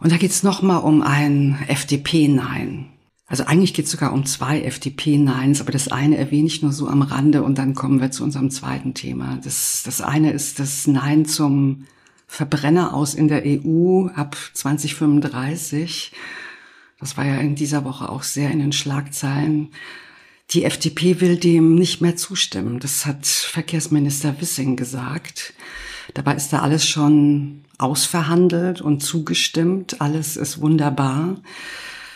und 0.00 0.10
da 0.10 0.16
geht 0.16 0.30
es 0.30 0.42
nochmal 0.42 0.82
um 0.82 1.02
ein 1.02 1.58
FDP-Nein. 1.68 2.86
Also 3.26 3.44
eigentlich 3.44 3.74
geht 3.74 3.84
es 3.84 3.92
sogar 3.92 4.12
um 4.12 4.26
zwei 4.26 4.62
FDP-Neins, 4.62 5.60
aber 5.60 5.70
das 5.70 5.88
eine 5.88 6.16
erwähne 6.16 6.48
ich 6.48 6.62
nur 6.62 6.72
so 6.72 6.88
am 6.88 7.02
Rande 7.02 7.42
und 7.44 7.58
dann 7.58 7.74
kommen 7.74 8.00
wir 8.00 8.10
zu 8.10 8.24
unserem 8.24 8.50
zweiten 8.50 8.94
Thema. 8.94 9.38
Das, 9.44 9.82
das 9.84 10.00
eine 10.00 10.32
ist 10.32 10.58
das 10.58 10.86
Nein 10.86 11.26
zum 11.26 11.86
Verbrenner 12.26 12.94
aus 12.94 13.14
in 13.14 13.28
der 13.28 13.42
EU 13.44 14.06
ab 14.16 14.36
2035. 14.54 16.12
Das 16.98 17.16
war 17.16 17.26
ja 17.26 17.36
in 17.36 17.54
dieser 17.54 17.84
Woche 17.84 18.08
auch 18.08 18.22
sehr 18.22 18.50
in 18.50 18.58
den 18.58 18.72
Schlagzeilen. 18.72 19.68
Die 20.50 20.64
FDP 20.64 21.20
will 21.20 21.36
dem 21.36 21.76
nicht 21.76 22.00
mehr 22.00 22.16
zustimmen. 22.16 22.80
Das 22.80 23.06
hat 23.06 23.26
Verkehrsminister 23.26 24.40
Wissing 24.40 24.76
gesagt. 24.76 25.54
Dabei 26.14 26.34
ist 26.34 26.52
da 26.52 26.60
alles 26.60 26.86
schon 26.86 27.64
ausverhandelt 27.78 28.80
und 28.80 29.00
zugestimmt. 29.00 30.00
Alles 30.00 30.36
ist 30.36 30.60
wunderbar. 30.60 31.36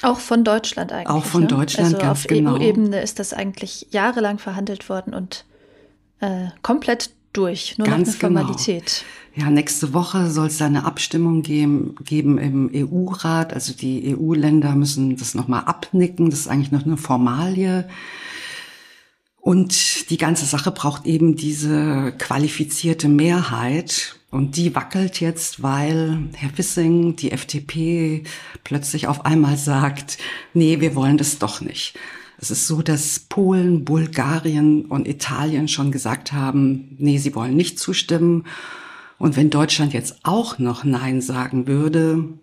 Auch 0.03 0.21
von 0.21 0.45
Deutschland 0.45 0.93
eigentlich. 0.93 1.09
Auch 1.09 1.25
von 1.25 1.43
ne? 1.43 1.49
Deutschland, 1.49 1.95
also 1.95 1.99
ganz 1.99 2.21
auf 2.21 2.27
genau. 2.27 2.55
Auf 2.55 2.61
EU-Ebene 2.61 3.01
ist 3.01 3.19
das 3.19 3.33
eigentlich 3.33 3.87
jahrelang 3.91 4.39
verhandelt 4.39 4.89
worden 4.89 5.15
und 5.15 5.45
äh, 6.21 6.49
komplett 6.63 7.11
durch, 7.33 7.79
nur 7.79 7.89
ganz 7.89 8.09
noch 8.09 8.15
eine 8.15 8.35
genau. 8.35 8.41
Formalität. 8.41 9.05
Genau. 9.35 9.47
Ja, 9.47 9.51
nächste 9.51 9.93
Woche 9.93 10.31
soll 10.31 10.47
es 10.47 10.59
da 10.59 10.67
eine 10.67 10.85
Abstimmung 10.85 11.43
geben, 11.43 11.97
geben 12.05 12.39
im 12.39 12.71
EU-Rat. 12.73 13.53
Also 13.53 13.73
die 13.73 14.17
EU-Länder 14.17 14.77
müssen 14.77 15.17
das 15.17 15.35
nochmal 15.35 15.65
abnicken. 15.65 16.31
Das 16.31 16.41
ist 16.41 16.49
eigentlich 16.49 16.71
noch 16.71 16.87
eine 16.87 16.97
Formalie. 16.97 17.89
Und 19.45 20.09
die 20.09 20.17
ganze 20.17 20.47
Sache 20.47 20.71
braucht 20.71 21.05
eben 21.05 21.37
diese 21.37 22.15
qualifizierte 22.17 23.09
Mehrheit. 23.09 24.19
Und 24.31 24.57
die 24.57 24.75
wackelt 24.75 25.21
jetzt, 25.21 25.63
weil 25.63 26.31
Herr 26.33 26.57
Wissing, 26.57 27.17
die 27.17 27.31
FDP, 27.31 28.23
plötzlich 28.65 29.07
auf 29.07 29.27
einmal 29.27 29.59
sagt, 29.59 30.17
nee, 30.55 30.81
wir 30.81 30.95
wollen 30.95 31.19
das 31.19 31.39
doch 31.39 31.61
nicht. 31.61 31.93
Es 32.39 32.51
ist 32.51 32.67
so, 32.67 32.81
dass 32.81 33.19
Polen, 33.21 33.85
Bulgarien 33.85 34.87
und 34.87 35.07
Italien 35.07 35.69
schon 35.69 35.93
gesagt 35.93 36.33
haben, 36.33 36.97
nee, 36.99 37.19
sie 37.19 37.35
wollen 37.35 37.55
nicht 37.55 37.79
zustimmen. 37.79 38.47
Und 39.19 39.37
wenn 39.37 39.51
Deutschland 39.51 39.93
jetzt 39.93 40.21
auch 40.23 40.59
noch 40.59 40.85
Nein 40.85 41.21
sagen 41.21 41.67
würde, 41.67 42.39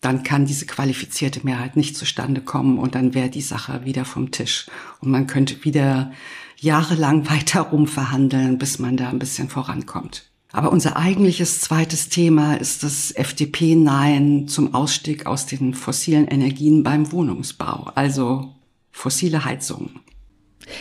dann 0.00 0.22
kann 0.22 0.46
diese 0.46 0.66
qualifizierte 0.66 1.40
Mehrheit 1.44 1.76
nicht 1.76 1.96
zustande 1.96 2.40
kommen 2.40 2.78
und 2.78 2.94
dann 2.94 3.14
wäre 3.14 3.30
die 3.30 3.40
Sache 3.40 3.84
wieder 3.84 4.04
vom 4.04 4.30
Tisch. 4.30 4.66
Und 5.00 5.10
man 5.10 5.26
könnte 5.26 5.64
wieder 5.64 6.12
jahrelang 6.56 7.28
weiter 7.30 7.62
rumverhandeln, 7.62 8.58
bis 8.58 8.78
man 8.78 8.96
da 8.96 9.08
ein 9.08 9.18
bisschen 9.18 9.48
vorankommt. 9.48 10.30
Aber 10.50 10.72
unser 10.72 10.96
eigentliches 10.96 11.60
zweites 11.60 12.08
Thema 12.08 12.54
ist 12.54 12.82
das 12.82 13.12
FDP-Nein 13.12 14.48
zum 14.48 14.74
Ausstieg 14.74 15.26
aus 15.26 15.44
den 15.44 15.74
fossilen 15.74 16.26
Energien 16.26 16.82
beim 16.82 17.12
Wohnungsbau, 17.12 17.90
also 17.94 18.54
fossile 18.90 19.44
Heizungen. 19.44 20.00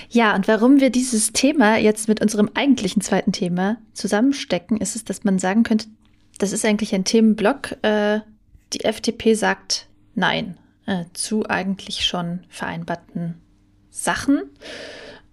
Ja, 0.10 0.36
und 0.36 0.48
warum 0.48 0.80
wir 0.80 0.90
dieses 0.90 1.34
Thema 1.34 1.78
jetzt 1.78 2.08
mit 2.08 2.22
unserem 2.22 2.50
eigentlichen 2.54 3.02
zweiten 3.02 3.32
Thema 3.32 3.78
zusammenstecken, 3.94 4.78
ist 4.78 4.96
es, 4.96 5.04
dass 5.04 5.24
man 5.24 5.38
sagen 5.38 5.64
könnte, 5.64 5.88
das 6.38 6.54
ist 6.54 6.66
eigentlich 6.66 6.94
ein 6.96 7.04
Themenblock. 7.04 7.78
Äh, 7.84 8.22
die 8.74 8.84
FDP 8.84 9.34
sagt 9.34 9.88
Nein 10.16 10.58
äh, 10.86 11.06
zu 11.14 11.48
eigentlich 11.48 12.06
schon 12.06 12.42
vereinbarten 12.50 13.36
Sachen. 13.90 14.42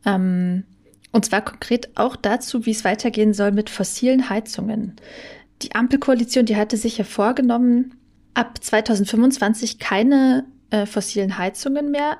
Ähm, 0.05 0.65
und 1.13 1.25
zwar 1.25 1.43
konkret 1.43 1.97
auch 1.97 2.17
dazu, 2.17 2.67
wie 2.67 2.73
es 2.73 2.85
weitergehen 2.85 3.35
soll 3.35 3.53
mit 3.53 3.71
fossilen 3.71 4.29
Heizungen. 4.29 4.97
Die 5.63 5.75
Ampelkoalition, 5.75 6.45
die 6.45 6.57
hatte 6.57 6.77
sich 6.77 6.99
ja 6.99 7.05
vorgenommen, 7.05 7.95
ab 8.35 8.63
2025 8.63 9.79
keine 9.79 10.45
äh, 10.71 10.87
fossilen 10.87 11.39
Heizungen 11.39 11.91
mehr 11.91 12.19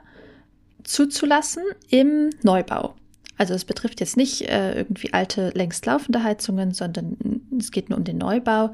zuzulassen 0.85 1.65
im 1.89 2.31
Neubau. 2.43 2.95
Also 3.37 3.55
es 3.55 3.65
betrifft 3.65 3.99
jetzt 4.01 4.17
nicht 4.17 4.43
äh, 4.43 4.77
irgendwie 4.77 5.13
alte, 5.13 5.51
längst 5.55 5.87
laufende 5.87 6.23
Heizungen, 6.23 6.73
sondern 6.73 7.17
es 7.59 7.73
geht 7.73 7.91
nur 7.91 7.99
um 7.99 8.05
den 8.05 8.19
Neubau. 8.19 8.73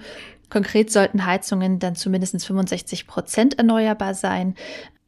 Konkret 0.51 0.91
sollten 0.93 1.25
Heizungen 1.25 1.79
dann 1.79 1.95
zumindest 1.97 2.45
65 2.45 3.07
Prozent 3.07 3.59
erneuerbar 3.59 4.15
sein. 4.15 4.55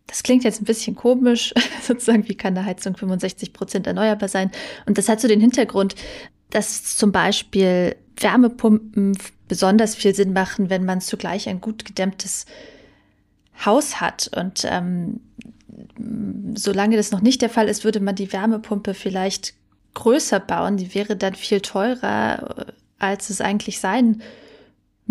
Das 0.06 0.22
klingt 0.22 0.44
jetzt 0.44 0.62
ein 0.62 0.66
bisschen 0.66 0.94
komisch, 0.94 1.52
sozusagen, 1.82 2.28
wie 2.28 2.36
kann 2.36 2.56
eine 2.56 2.66
Heizung 2.66 2.96
65 2.96 3.52
Prozent 3.52 3.86
erneuerbar 3.86 4.28
sein? 4.28 4.50
Und 4.86 4.98
das 4.98 5.08
hat 5.08 5.20
so 5.20 5.28
den 5.28 5.40
Hintergrund, 5.40 5.94
dass 6.50 6.96
zum 6.96 7.12
Beispiel 7.12 7.96
Wärmepumpen 8.16 9.18
besonders 9.48 9.94
viel 9.94 10.14
Sinn 10.14 10.32
machen, 10.32 10.70
wenn 10.70 10.84
man 10.84 11.00
zugleich 11.00 11.48
ein 11.48 11.60
gut 11.60 11.84
gedämmtes 11.84 12.46
Haus 13.64 14.00
hat. 14.00 14.30
Und 14.36 14.64
ähm, 14.64 15.20
solange 16.54 16.96
das 16.96 17.10
noch 17.10 17.20
nicht 17.20 17.42
der 17.42 17.50
Fall 17.50 17.68
ist, 17.68 17.84
würde 17.84 18.00
man 18.00 18.14
die 18.14 18.32
Wärmepumpe 18.32 18.94
vielleicht 18.94 19.54
größer 19.94 20.40
bauen. 20.40 20.76
Die 20.76 20.94
wäre 20.94 21.16
dann 21.16 21.34
viel 21.34 21.60
teurer, 21.60 22.66
äh, 22.68 22.72
als 22.98 23.30
es 23.30 23.40
eigentlich 23.40 23.80
sein 23.80 24.22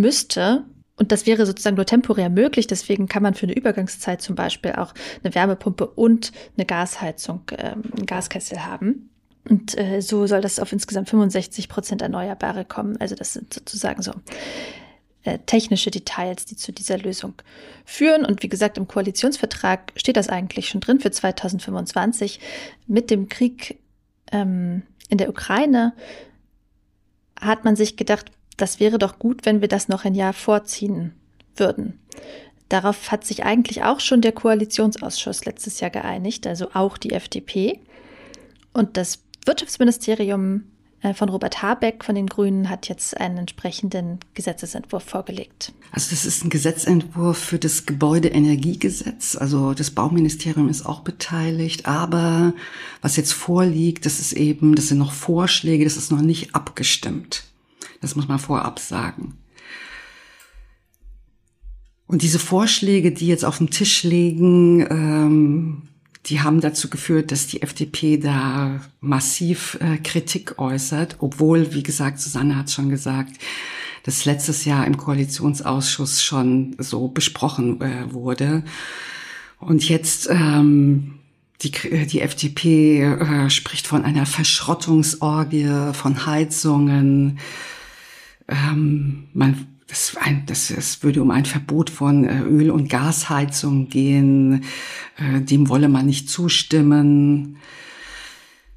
müsste. 0.02 0.66
Und 0.98 1.12
das 1.12 1.26
wäre 1.26 1.46
sozusagen 1.46 1.78
nur 1.78 1.86
temporär 1.86 2.30
möglich. 2.30 2.68
Deswegen 2.68 3.08
kann 3.08 3.24
man 3.24 3.34
für 3.34 3.48
eine 3.48 3.56
Übergangszeit 3.56 4.22
zum 4.22 4.36
Beispiel 4.36 4.74
auch 4.74 4.94
eine 5.24 5.34
Wärmepumpe 5.34 5.88
und 5.88 6.32
eine 6.58 6.66
Gasheizung, 6.66 7.42
äh, 7.52 7.72
einen 7.72 8.06
Gaskessel 8.06 8.66
haben. 8.66 9.10
Und 9.50 9.78
äh, 9.78 10.02
so 10.02 10.28
soll 10.28 10.42
das 10.42 10.60
auf 10.60 10.72
insgesamt 10.72 11.10
65 11.10 11.70
Prozent 11.70 12.02
Erneuerbare 12.02 12.66
kommen. 12.66 12.98
Also 12.98 13.16
das 13.16 13.34
sind 13.34 13.54
sozusagen 13.54 14.02
so 14.04 14.12
äh, 15.24 15.40
technische 15.46 15.92
Details, 15.92 16.46
die 16.46 16.56
zu 16.56 16.72
dieser 16.72 16.98
Lösung 16.98 17.34
führen. 17.86 18.26
Und 18.26 18.44
wie 18.44 18.50
gesagt, 18.50 18.78
im 18.78 18.88
Koalitionsvertrag 18.88 19.94
steht 19.96 20.18
das 20.18 20.30
eigentlich 20.30 20.70
schon 20.70 20.82
drin 20.82 21.00
für 21.00 21.12
2025. 21.12 22.40
Mit 22.88 23.10
dem 23.10 23.30
Krieg 23.30 23.80
ähm, 24.32 24.84
in 25.10 25.18
der 25.18 25.30
Ukraine 25.30 25.94
hat 27.40 27.66
man 27.66 27.76
sich 27.76 27.98
gedacht, 27.98 28.32
das 28.62 28.80
wäre 28.80 29.00
doch 29.00 29.20
gut, 29.20 29.46
wenn 29.46 29.62
wir 29.62 29.68
das 29.68 29.88
noch 29.88 30.06
ein 30.06 30.16
Jahr 30.16 30.34
vorziehen 30.34 31.14
würden. 31.56 32.00
Darauf 32.70 33.12
hat 33.12 33.26
sich 33.26 33.44
eigentlich 33.44 33.84
auch 33.84 34.00
schon 34.00 34.22
der 34.22 34.32
Koalitionsausschuss 34.32 35.46
letztes 35.46 35.80
Jahr 35.80 35.90
geeinigt, 35.90 36.48
also 36.48 36.70
auch 36.74 36.98
die 36.98 37.12
FDP. 37.12 37.80
Und 38.72 38.96
das 38.96 39.24
Wirtschaftsministerium 39.46 40.64
äh, 41.02 41.14
von 41.14 41.28
Robert 41.28 41.62
Habeck 41.62 42.06
von 42.06 42.16
den 42.16 42.28
Grünen 42.28 42.70
hat 42.70 42.88
jetzt 42.88 43.20
einen 43.20 43.40
entsprechenden 43.40 44.20
Gesetzesentwurf 44.36 45.04
vorgelegt. 45.04 45.74
Also 45.92 46.12
das 46.12 46.26
ist 46.26 46.46
ein 46.46 46.50
Gesetzentwurf 46.50 47.38
für 47.38 47.60
das 47.60 47.86
Gebäudeenergiegesetz. 47.86 49.36
Also 49.36 49.74
das 49.74 49.92
Bauministerium 49.92 50.70
ist 50.70 50.86
auch 50.86 51.02
beteiligt. 51.02 51.88
Aber 51.88 52.54
was 53.02 53.18
jetzt 53.18 53.34
vorliegt, 53.34 54.06
das 54.06 54.20
ist 54.20 54.34
eben, 54.34 54.76
das 54.76 54.88
sind 54.88 55.00
noch 55.00 55.12
Vorschläge, 55.12 55.84
das 55.84 55.98
ist 55.98 56.12
noch 56.12 56.22
nicht 56.22 56.56
abgestimmt. 56.56 57.51
Das 58.02 58.16
muss 58.16 58.28
man 58.28 58.40
vorab 58.40 58.80
sagen. 58.80 59.38
Und 62.08 62.24
diese 62.24 62.40
Vorschläge, 62.40 63.12
die 63.12 63.28
jetzt 63.28 63.46
auf 63.46 63.60
dem 63.60 63.70
Tisch 63.70 64.04
liegen, 64.04 64.82
ähm, 64.90 65.84
die 66.26 66.42
haben 66.42 66.60
dazu 66.60 66.90
geführt, 66.90 67.32
dass 67.32 67.48
die 67.48 67.62
FDP 67.62 68.18
da 68.18 68.82
massiv 69.00 69.78
äh, 69.80 69.98
Kritik 69.98 70.60
äußert, 70.60 71.18
obwohl, 71.20 71.74
wie 71.74 71.84
gesagt, 71.84 72.20
Susanne 72.20 72.58
hat 72.58 72.70
schon 72.70 72.90
gesagt, 72.90 73.38
das 74.04 74.26
letztes 74.26 74.66
Jahr 74.66 74.86
im 74.86 74.98
Koalitionsausschuss 74.98 76.24
schon 76.24 76.76
so 76.80 77.08
besprochen 77.08 77.80
äh, 77.82 78.14
wurde. 78.14 78.64
Und 79.60 79.88
jetzt 79.88 80.28
ähm, 80.30 81.20
die, 81.62 81.72
die 82.08 82.22
FDP 82.22 83.04
äh, 83.04 83.50
spricht 83.50 83.88
von 83.88 84.04
einer 84.04 84.26
Verschrottungsorgie, 84.26 85.94
von 85.94 86.26
Heizungen. 86.26 87.40
Ähm, 88.52 89.30
man 89.34 89.68
das, 89.88 90.16
ein, 90.16 90.44
das, 90.46 90.72
es 90.72 91.04
würde 91.04 91.22
um 91.22 91.32
ein 91.32 91.46
Verbot 91.46 91.90
von 91.90 92.24
äh, 92.24 92.42
Öl- 92.44 92.72
und 92.72 92.90
Gasheizung 92.90 93.90
gehen. 93.90 94.64
Äh, 95.18 95.42
dem 95.42 95.68
wolle 95.68 95.90
man 95.90 96.06
nicht 96.06 96.30
zustimmen. 96.30 97.58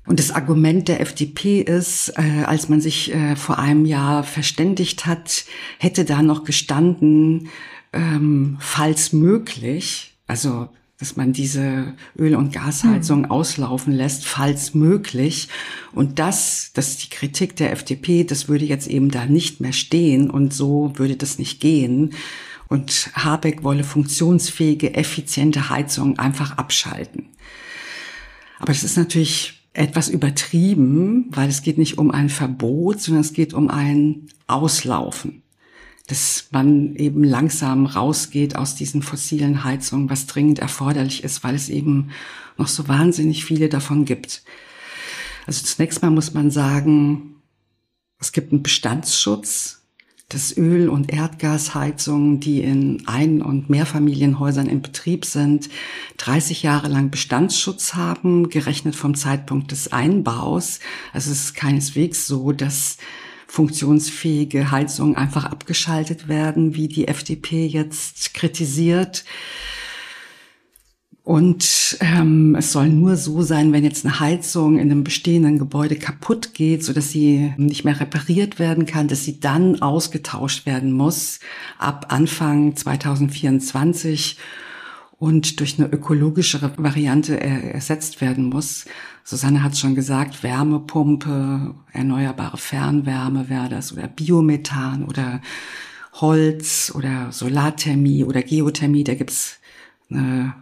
Und 0.06 0.18
das 0.18 0.32
Argument 0.32 0.88
der 0.88 1.00
FDP 1.00 1.60
ist, 1.60 2.12
äh, 2.16 2.44
als 2.44 2.68
man 2.68 2.80
sich 2.80 3.14
äh, 3.14 3.36
vor 3.36 3.58
einem 3.58 3.86
Jahr 3.86 4.22
verständigt 4.24 5.06
hat, 5.06 5.44
hätte 5.78 6.04
da 6.04 6.20
noch 6.22 6.44
gestanden, 6.44 7.48
ähm, 7.92 8.56
falls 8.60 9.12
möglich, 9.12 10.18
also 10.26 10.68
dass 10.98 11.16
man 11.16 11.32
diese 11.32 11.94
Öl- 12.16 12.36
und 12.36 12.52
Gasheizung 12.52 13.20
mhm. 13.20 13.30
auslaufen 13.30 13.92
lässt, 13.92 14.26
falls 14.26 14.74
möglich. 14.74 15.48
Und 15.92 16.18
das, 16.18 16.70
das 16.74 16.90
ist 16.90 17.04
die 17.04 17.10
Kritik 17.10 17.56
der 17.56 17.72
FDP, 17.72 18.24
das 18.24 18.48
würde 18.48 18.64
jetzt 18.64 18.86
eben 18.86 19.10
da 19.10 19.26
nicht 19.26 19.60
mehr 19.60 19.72
stehen 19.72 20.30
und 20.30 20.54
so 20.54 20.92
würde 20.94 21.16
das 21.16 21.38
nicht 21.38 21.60
gehen. 21.60 22.14
Und 22.68 23.10
Habeck 23.14 23.62
wolle 23.62 23.84
funktionsfähige, 23.84 24.94
effiziente 24.94 25.68
Heizung 25.68 26.18
einfach 26.18 26.56
abschalten. 26.58 27.28
Aber 28.58 28.72
das 28.72 28.84
ist 28.84 28.96
natürlich 28.96 29.68
etwas 29.74 30.08
übertrieben, 30.08 31.26
weil 31.30 31.48
es 31.48 31.62
geht 31.62 31.78
nicht 31.78 31.98
um 31.98 32.10
ein 32.10 32.30
Verbot, 32.30 33.00
sondern 33.00 33.22
es 33.22 33.32
geht 33.32 33.52
um 33.52 33.68
ein 33.68 34.28
Auslaufen 34.46 35.43
dass 36.06 36.49
man 36.50 36.96
eben 36.96 37.25
langsam 37.25 37.87
rausgeht 37.87 38.56
aus 38.56 38.75
diesen 38.75 39.02
fossilen 39.02 39.64
Heizungen, 39.64 40.11
was 40.11 40.26
dringend 40.26 40.58
erforderlich 40.58 41.25
ist, 41.25 41.42
weil 41.44 41.54
es 41.54 41.68
eben 41.68 42.11
noch 42.58 42.68
so 42.68 42.88
wahnsinnig 42.88 43.44
viele 43.44 43.68
davon 43.68 44.04
gibt. 44.04 44.42
Also 45.46 45.64
zunächst 45.64 46.02
mal 46.02 46.11
muss 46.11 46.35
man 46.35 46.50
sagen, 46.50 47.37
es 48.20 48.33
gibt 48.33 48.52
einen 48.52 48.62
Bestandsschutz, 48.62 49.83
dass 50.28 50.57
Öl- 50.57 50.88
und 50.88 51.12
Erdgasheizungen, 51.12 52.40
die 52.40 52.61
in 52.61 53.07
Ein- 53.07 53.42
und 53.42 53.68
Mehrfamilienhäusern 53.68 54.68
in 54.68 54.83
Betrieb 54.83 55.24
sind, 55.24 55.68
30 56.16 56.62
Jahre 56.62 56.88
lang 56.88 57.11
Bestandsschutz 57.11 57.94
haben, 57.94 58.48
gerechnet 58.48 58.96
vom 58.96 59.14
Zeitpunkt 59.14 59.70
des 59.70 59.92
Einbaus. 59.92 60.81
Also 61.12 61.31
es 61.31 61.44
ist 61.44 61.55
keineswegs 61.55 62.26
so, 62.26 62.52
dass 62.52 62.96
funktionsfähige 63.54 64.72
Heizungen 64.72 65.16
einfach 65.16 65.44
abgeschaltet 65.44 66.26
werden, 66.26 66.74
wie 66.74 66.88
die 66.88 67.06
FDP 67.06 67.66
jetzt 67.66 68.34
kritisiert. 68.34 69.24
Und 71.22 71.96
ähm, 72.00 72.56
es 72.56 72.72
soll 72.72 72.88
nur 72.88 73.16
so 73.16 73.42
sein, 73.42 73.72
wenn 73.72 73.84
jetzt 73.84 74.04
eine 74.04 74.18
Heizung 74.18 74.74
in 74.74 74.90
einem 74.90 75.04
bestehenden 75.04 75.60
Gebäude 75.60 75.94
kaputt 75.94 76.52
geht, 76.52 76.84
so 76.84 76.92
dass 76.92 77.12
sie 77.12 77.54
nicht 77.56 77.84
mehr 77.84 78.00
repariert 78.00 78.58
werden 78.58 78.86
kann, 78.86 79.06
dass 79.06 79.22
sie 79.22 79.38
dann 79.38 79.80
ausgetauscht 79.80 80.66
werden 80.66 80.90
muss 80.90 81.38
ab 81.78 82.06
Anfang 82.08 82.74
2024 82.74 84.36
und 85.24 85.58
durch 85.58 85.78
eine 85.78 85.90
ökologischere 85.90 86.74
Variante 86.76 87.40
ersetzt 87.40 88.20
werden 88.20 88.50
muss. 88.50 88.84
Susanne 89.24 89.62
hat 89.62 89.74
schon 89.74 89.94
gesagt, 89.94 90.42
Wärmepumpe, 90.42 91.74
erneuerbare 91.92 92.58
Fernwärme 92.58 93.48
wäre 93.48 93.70
das 93.70 93.90
oder 93.94 94.06
Biomethan 94.06 95.02
oder 95.02 95.40
Holz 96.12 96.92
oder 96.94 97.32
Solarthermie 97.32 98.24
oder 98.24 98.42
Geothermie. 98.42 99.02
Da 99.02 99.14
gibt's 99.14 99.60
eine 100.10 100.56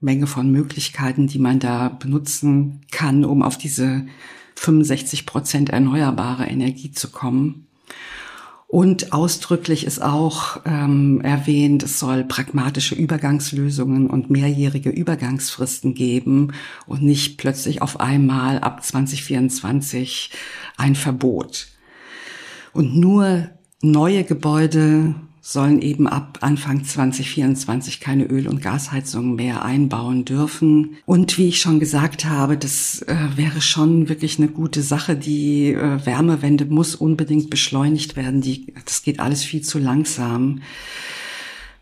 Menge 0.00 0.26
von 0.26 0.50
Möglichkeiten, 0.50 1.26
die 1.26 1.38
man 1.38 1.58
da 1.58 1.90
benutzen 1.90 2.86
kann, 2.90 3.22
um 3.22 3.42
auf 3.42 3.58
diese 3.58 4.06
65 4.54 5.26
Prozent 5.26 5.68
erneuerbare 5.68 6.46
Energie 6.46 6.90
zu 6.90 7.10
kommen. 7.10 7.66
Und 8.68 9.12
ausdrücklich 9.12 9.86
ist 9.86 10.02
auch 10.02 10.60
ähm, 10.64 11.20
erwähnt, 11.20 11.84
es 11.84 12.00
soll 12.00 12.24
pragmatische 12.24 12.96
Übergangslösungen 12.96 14.10
und 14.10 14.28
mehrjährige 14.28 14.90
Übergangsfristen 14.90 15.94
geben 15.94 16.52
und 16.86 17.02
nicht 17.02 17.38
plötzlich 17.38 17.80
auf 17.80 18.00
einmal 18.00 18.58
ab 18.58 18.84
2024 18.84 20.32
ein 20.76 20.96
Verbot. 20.96 21.68
Und 22.72 22.96
nur 22.96 23.48
neue 23.82 24.24
Gebäude 24.24 25.14
sollen 25.48 25.80
eben 25.80 26.08
ab 26.08 26.38
Anfang 26.40 26.82
2024 26.82 28.00
keine 28.00 28.24
Öl- 28.24 28.48
und 28.48 28.60
Gasheizungen 28.60 29.36
mehr 29.36 29.64
einbauen 29.64 30.24
dürfen. 30.24 30.96
Und 31.06 31.38
wie 31.38 31.46
ich 31.46 31.60
schon 31.60 31.78
gesagt 31.78 32.24
habe, 32.24 32.56
das 32.56 33.02
äh, 33.02 33.14
wäre 33.36 33.60
schon 33.60 34.08
wirklich 34.08 34.38
eine 34.38 34.48
gute 34.48 34.82
Sache. 34.82 35.14
Die 35.14 35.68
äh, 35.68 36.04
Wärmewende 36.04 36.64
muss 36.64 36.96
unbedingt 36.96 37.48
beschleunigt 37.48 38.16
werden. 38.16 38.40
Die, 38.40 38.74
das 38.84 39.04
geht 39.04 39.20
alles 39.20 39.44
viel 39.44 39.62
zu 39.62 39.78
langsam. 39.78 40.62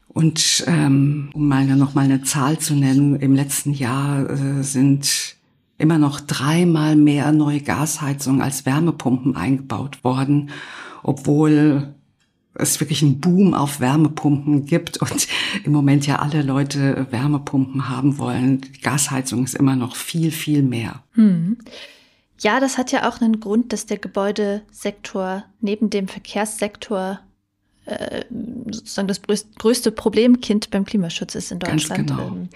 Und 0.09 0.65
ähm, 0.67 1.31
um 1.33 1.49
mal 1.49 1.65
noch 1.65 1.95
mal 1.95 2.05
eine 2.05 2.23
Zahl 2.23 2.59
zu 2.59 2.75
nennen, 2.75 3.17
im 3.17 3.35
letzten 3.35 3.73
Jahr 3.73 4.29
äh, 4.29 4.63
sind 4.63 5.37
immer 5.79 5.97
noch 5.97 6.21
dreimal 6.21 6.97
mehr 6.97 7.33
neue 7.33 7.63
Gasheizungen 7.63 8.43
als 8.43 8.67
Wärmepumpen 8.67 9.37
eingebaut 9.37 10.05
worden, 10.05 10.51
obwohl 11.03 11.95
es 12.55 12.81
wirklich 12.81 13.03
einen 13.03 13.21
Boom 13.21 13.55
auf 13.55 13.81
Wärmepumpen 13.81 14.67
gibt 14.67 14.99
und 14.99 15.27
im 15.65 15.73
Moment 15.73 16.07
ja 16.07 16.21
alle 16.21 16.43
Leute 16.43 17.07
Wärmepumpen 17.11 17.89
haben 17.89 18.19
wollen. 18.19 18.61
Die 18.61 18.81
Gasheizung 18.81 19.45
ist 19.45 19.55
immer 19.55 19.77
noch 19.77 19.97
viel, 19.97 20.31
viel 20.31 20.63
mehr. 20.63 21.03
Hm. 21.13 21.59
Ja, 22.41 22.61
das 22.61 22.79
hat 22.79 22.93
ja 22.93 23.09
auch 23.09 23.21
einen 23.21 23.41
Grund, 23.41 23.73
dass 23.73 23.87
der 23.87 23.99
Gebäudesektor 23.99 25.45
neben 25.61 25.91
dem 25.91 26.09
Verkehrssektor 26.09 27.21
äh, 27.87 28.25
sozusagen 28.71 29.09
das 29.09 29.21
größte 29.59 29.93
Problemkind 29.93 30.71
beim 30.71 30.85
Klimaschutz 30.85 31.35
ist 31.35 31.53
in 31.53 31.59
Deutschland, 31.59 32.09
Ganz 32.09 32.21
genau. 32.21 32.35
ähm, 32.35 32.49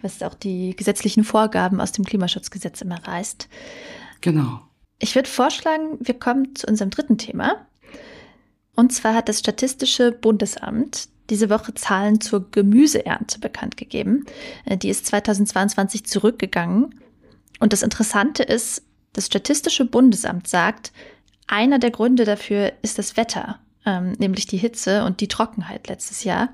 was 0.00 0.22
auch 0.22 0.34
die 0.34 0.76
gesetzlichen 0.76 1.24
Vorgaben 1.24 1.80
aus 1.80 1.92
dem 1.92 2.04
Klimaschutzgesetz 2.04 2.82
immer 2.82 3.02
reißt. 3.06 3.48
Genau. 4.20 4.60
Ich 4.98 5.14
würde 5.14 5.28
vorschlagen, 5.28 5.98
wir 6.00 6.14
kommen 6.14 6.54
zu 6.54 6.66
unserem 6.66 6.90
dritten 6.90 7.18
Thema. 7.18 7.66
Und 8.76 8.92
zwar 8.92 9.14
hat 9.14 9.28
das 9.28 9.40
Statistische 9.40 10.12
Bundesamt 10.12 11.08
diese 11.30 11.50
Woche 11.50 11.74
Zahlen 11.74 12.20
zur 12.20 12.50
Gemüseernte 12.50 13.40
bekannt 13.40 13.76
gegeben. 13.76 14.24
Äh, 14.64 14.76
die 14.76 14.90
ist 14.90 15.06
2022 15.06 16.04
zurückgegangen. 16.04 16.94
Und 17.58 17.72
das 17.72 17.82
Interessante 17.82 18.42
ist, 18.42 18.82
das 19.12 19.26
Statistische 19.26 19.86
Bundesamt 19.86 20.46
sagt, 20.46 20.92
einer 21.46 21.78
der 21.78 21.90
Gründe 21.90 22.24
dafür 22.24 22.72
ist 22.82 22.98
das 22.98 23.16
Wetter, 23.16 23.60
ähm, 23.84 24.12
nämlich 24.18 24.46
die 24.46 24.58
Hitze 24.58 25.04
und 25.04 25.20
die 25.20 25.28
Trockenheit 25.28 25.88
letztes 25.88 26.24
Jahr. 26.24 26.50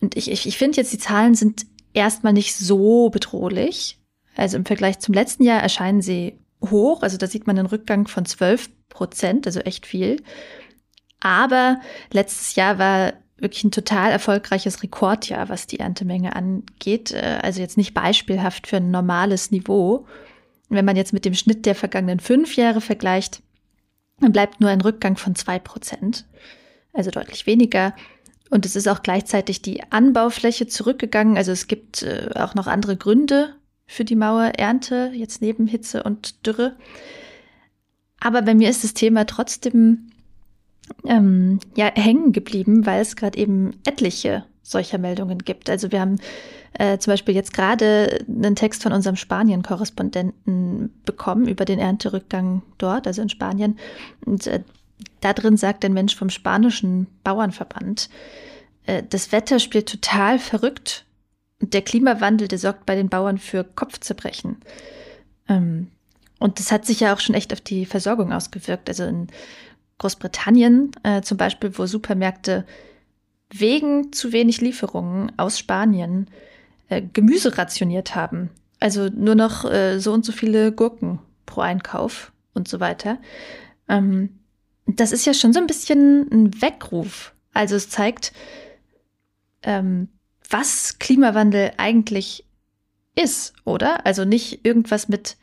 Und 0.00 0.16
ich, 0.16 0.30
ich, 0.30 0.46
ich 0.46 0.58
finde 0.58 0.78
jetzt, 0.78 0.92
die 0.92 0.98
Zahlen 0.98 1.34
sind 1.34 1.66
erstmal 1.94 2.32
nicht 2.32 2.56
so 2.56 3.10
bedrohlich. 3.10 3.98
Also 4.34 4.56
im 4.56 4.64
Vergleich 4.64 4.98
zum 4.98 5.14
letzten 5.14 5.44
Jahr 5.44 5.62
erscheinen 5.62 6.02
sie 6.02 6.38
hoch. 6.62 7.02
Also 7.02 7.16
da 7.16 7.26
sieht 7.26 7.46
man 7.46 7.58
einen 7.58 7.68
Rückgang 7.68 8.08
von 8.08 8.24
12 8.24 8.70
Prozent, 8.88 9.46
also 9.46 9.60
echt 9.60 9.86
viel. 9.86 10.22
Aber 11.24 11.80
letztes 12.10 12.56
Jahr 12.56 12.78
war 12.78 13.12
wirklich 13.36 13.62
ein 13.62 13.70
total 13.70 14.10
erfolgreiches 14.10 14.82
Rekordjahr, 14.82 15.48
was 15.48 15.68
die 15.68 15.78
Erntemenge 15.78 16.34
angeht. 16.34 17.12
Äh, 17.12 17.38
also 17.42 17.60
jetzt 17.60 17.76
nicht 17.76 17.94
beispielhaft 17.94 18.66
für 18.66 18.78
ein 18.78 18.90
normales 18.90 19.52
Niveau. 19.52 20.06
Wenn 20.68 20.84
man 20.84 20.96
jetzt 20.96 21.12
mit 21.12 21.24
dem 21.24 21.34
Schnitt 21.34 21.64
der 21.64 21.76
vergangenen 21.76 22.18
fünf 22.18 22.56
Jahre 22.56 22.80
vergleicht, 22.80 23.40
dann 24.20 24.32
bleibt 24.32 24.60
nur 24.60 24.70
ein 24.70 24.80
Rückgang 24.80 25.16
von 25.16 25.36
zwei 25.36 25.60
Prozent. 25.60 26.24
Also 26.92 27.10
deutlich 27.10 27.46
weniger. 27.46 27.94
Und 28.50 28.66
es 28.66 28.74
ist 28.74 28.88
auch 28.88 29.02
gleichzeitig 29.02 29.62
die 29.62 29.82
Anbaufläche 29.90 30.66
zurückgegangen. 30.66 31.36
Also 31.36 31.52
es 31.52 31.68
gibt 31.68 32.02
äh, 32.02 32.30
auch 32.34 32.54
noch 32.56 32.66
andere 32.66 32.96
Gründe 32.96 33.54
für 33.86 34.04
die 34.04 34.16
Mauerernte, 34.16 35.12
jetzt 35.14 35.40
neben 35.40 35.68
Hitze 35.68 36.02
und 36.02 36.46
Dürre. 36.46 36.76
Aber 38.18 38.42
bei 38.42 38.54
mir 38.54 38.70
ist 38.70 38.82
das 38.82 38.94
Thema 38.94 39.24
trotzdem 39.24 40.11
ähm, 41.06 41.60
ja 41.76 41.90
hängen 41.94 42.32
geblieben, 42.32 42.86
weil 42.86 43.00
es 43.00 43.16
gerade 43.16 43.38
eben 43.38 43.76
etliche 43.84 44.44
solcher 44.62 44.98
Meldungen 44.98 45.38
gibt. 45.38 45.68
Also 45.68 45.90
wir 45.92 46.00
haben 46.00 46.18
äh, 46.74 46.98
zum 46.98 47.12
Beispiel 47.12 47.34
jetzt 47.34 47.52
gerade 47.52 48.24
einen 48.28 48.56
Text 48.56 48.82
von 48.82 48.92
unserem 48.92 49.16
Spanien-Korrespondenten 49.16 50.92
bekommen 51.04 51.48
über 51.48 51.64
den 51.64 51.78
Ernterückgang 51.78 52.62
dort, 52.78 53.06
also 53.06 53.22
in 53.22 53.28
Spanien. 53.28 53.78
Und 54.24 54.46
äh, 54.46 54.62
da 55.20 55.32
drin 55.32 55.56
sagt 55.56 55.84
ein 55.84 55.92
Mensch 55.92 56.14
vom 56.14 56.30
spanischen 56.30 57.06
Bauernverband, 57.24 58.08
äh, 58.86 59.02
das 59.08 59.32
Wetter 59.32 59.58
spielt 59.58 59.88
total 59.88 60.38
verrückt 60.38 61.04
und 61.60 61.74
der 61.74 61.82
Klimawandel, 61.82 62.48
der 62.48 62.58
sorgt 62.58 62.86
bei 62.86 62.94
den 62.94 63.08
Bauern 63.08 63.38
für 63.38 63.64
Kopfzerbrechen. 63.64 64.56
Ähm, 65.48 65.88
und 66.38 66.58
das 66.58 66.72
hat 66.72 66.86
sich 66.86 67.00
ja 67.00 67.14
auch 67.14 67.20
schon 67.20 67.36
echt 67.36 67.52
auf 67.52 67.60
die 67.60 67.86
Versorgung 67.86 68.32
ausgewirkt. 68.32 68.88
Also 68.88 69.04
in 69.04 69.28
Großbritannien 70.02 70.90
äh, 71.04 71.22
zum 71.22 71.38
Beispiel, 71.38 71.78
wo 71.78 71.86
Supermärkte 71.86 72.66
wegen 73.50 74.12
zu 74.12 74.32
wenig 74.32 74.60
Lieferungen 74.60 75.30
aus 75.36 75.60
Spanien 75.60 76.28
äh, 76.88 77.02
Gemüse 77.12 77.56
rationiert 77.56 78.16
haben. 78.16 78.50
Also 78.80 79.08
nur 79.08 79.36
noch 79.36 79.64
äh, 79.64 80.00
so 80.00 80.12
und 80.12 80.24
so 80.24 80.32
viele 80.32 80.72
Gurken 80.72 81.20
pro 81.46 81.60
Einkauf 81.60 82.32
und 82.52 82.66
so 82.66 82.80
weiter. 82.80 83.18
Ähm, 83.88 84.40
das 84.86 85.12
ist 85.12 85.24
ja 85.24 85.34
schon 85.34 85.52
so 85.52 85.60
ein 85.60 85.68
bisschen 85.68 86.28
ein 86.32 86.60
Weckruf. 86.60 87.32
Also 87.52 87.76
es 87.76 87.88
zeigt, 87.88 88.32
ähm, 89.62 90.08
was 90.50 90.98
Klimawandel 90.98 91.70
eigentlich 91.76 92.44
ist, 93.14 93.54
oder? 93.64 94.04
Also 94.04 94.24
nicht 94.24 94.64
irgendwas 94.66 95.08
mit 95.08 95.36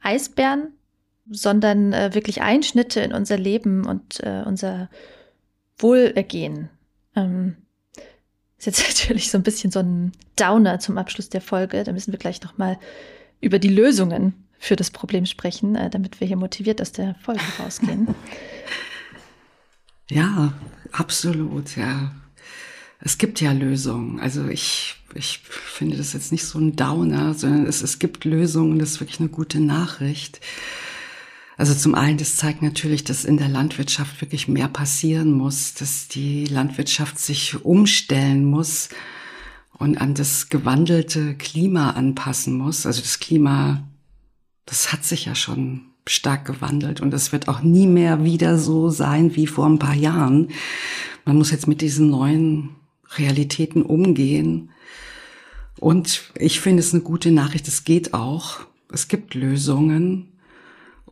Eisbären, 0.00 0.72
sondern 1.28 1.92
äh, 1.92 2.14
wirklich 2.14 2.42
Einschnitte 2.42 3.00
in 3.00 3.12
unser 3.12 3.38
Leben 3.38 3.86
und 3.86 4.20
äh, 4.20 4.42
unser 4.44 4.88
Wohlergehen. 5.78 6.68
Ähm, 7.16 7.56
ist 8.58 8.66
jetzt 8.66 8.88
natürlich 9.00 9.30
so 9.30 9.38
ein 9.38 9.42
bisschen 9.42 9.70
so 9.70 9.80
ein 9.80 10.12
Downer 10.36 10.78
zum 10.78 10.98
Abschluss 10.98 11.28
der 11.28 11.40
Folge. 11.40 11.84
Da 11.84 11.92
müssen 11.92 12.12
wir 12.12 12.18
gleich 12.18 12.42
nochmal 12.42 12.78
über 13.40 13.58
die 13.58 13.68
Lösungen 13.68 14.34
für 14.58 14.76
das 14.76 14.90
Problem 14.90 15.24
sprechen, 15.26 15.74
äh, 15.74 15.90
damit 15.90 16.20
wir 16.20 16.26
hier 16.26 16.36
motiviert 16.36 16.80
aus 16.82 16.92
der 16.92 17.14
Folge 17.16 17.42
rausgehen. 17.58 18.14
Ja, 20.12 20.54
absolut, 20.90 21.76
ja. 21.76 22.10
Es 22.98 23.16
gibt 23.16 23.40
ja 23.40 23.52
Lösungen. 23.52 24.18
Also 24.18 24.48
ich, 24.48 24.96
ich 25.14 25.38
finde 25.38 25.96
das 25.96 26.12
jetzt 26.12 26.32
nicht 26.32 26.44
so 26.44 26.58
ein 26.58 26.74
Downer, 26.74 27.32
sondern 27.34 27.66
es, 27.66 27.80
es 27.80 28.00
gibt 28.00 28.24
Lösungen, 28.24 28.80
das 28.80 28.90
ist 28.90 29.00
wirklich 29.00 29.20
eine 29.20 29.28
gute 29.28 29.60
Nachricht. 29.60 30.40
Also 31.56 31.74
zum 31.74 31.94
einen, 31.94 32.16
das 32.16 32.36
zeigt 32.36 32.62
natürlich, 32.62 33.04
dass 33.04 33.24
in 33.24 33.36
der 33.36 33.48
Landwirtschaft 33.48 34.20
wirklich 34.20 34.48
mehr 34.48 34.68
passieren 34.68 35.32
muss, 35.32 35.74
dass 35.74 36.08
die 36.08 36.46
Landwirtschaft 36.46 37.18
sich 37.18 37.64
umstellen 37.64 38.44
muss 38.44 38.88
und 39.78 40.00
an 40.00 40.14
das 40.14 40.48
gewandelte 40.48 41.34
Klima 41.34 41.90
anpassen 41.90 42.56
muss. 42.56 42.86
Also 42.86 43.02
das 43.02 43.18
Klima, 43.18 43.86
das 44.66 44.92
hat 44.92 45.04
sich 45.04 45.26
ja 45.26 45.34
schon 45.34 45.82
stark 46.06 46.46
gewandelt 46.46 47.00
und 47.00 47.12
es 47.14 47.32
wird 47.32 47.48
auch 47.48 47.62
nie 47.62 47.86
mehr 47.86 48.24
wieder 48.24 48.58
so 48.58 48.90
sein 48.90 49.36
wie 49.36 49.46
vor 49.46 49.66
ein 49.66 49.78
paar 49.78 49.94
Jahren. 49.94 50.48
Man 51.24 51.36
muss 51.36 51.50
jetzt 51.50 51.68
mit 51.68 51.80
diesen 51.82 52.10
neuen 52.10 52.70
Realitäten 53.16 53.82
umgehen. 53.82 54.70
Und 55.78 56.32
ich 56.36 56.60
finde 56.60 56.80
es 56.80 56.92
eine 56.92 57.02
gute 57.02 57.30
Nachricht, 57.30 57.68
es 57.68 57.84
geht 57.84 58.14
auch. 58.14 58.60
Es 58.92 59.08
gibt 59.08 59.34
Lösungen. 59.34 60.29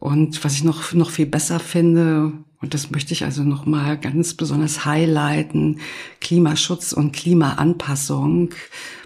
Und 0.01 0.45
was 0.45 0.55
ich 0.55 0.65
noch, 0.65 0.93
noch 0.93 1.11
viel 1.11 1.27
besser 1.27 1.59
finde, 1.61 2.33
und 2.61 2.75
das 2.75 2.91
möchte 2.91 3.13
ich 3.13 3.25
also 3.25 3.43
nochmal 3.43 3.99
ganz 3.99 4.35
besonders 4.35 4.85
highlighten, 4.85 5.81
Klimaschutz 6.21 6.93
und 6.93 7.13
Klimaanpassung 7.13 8.51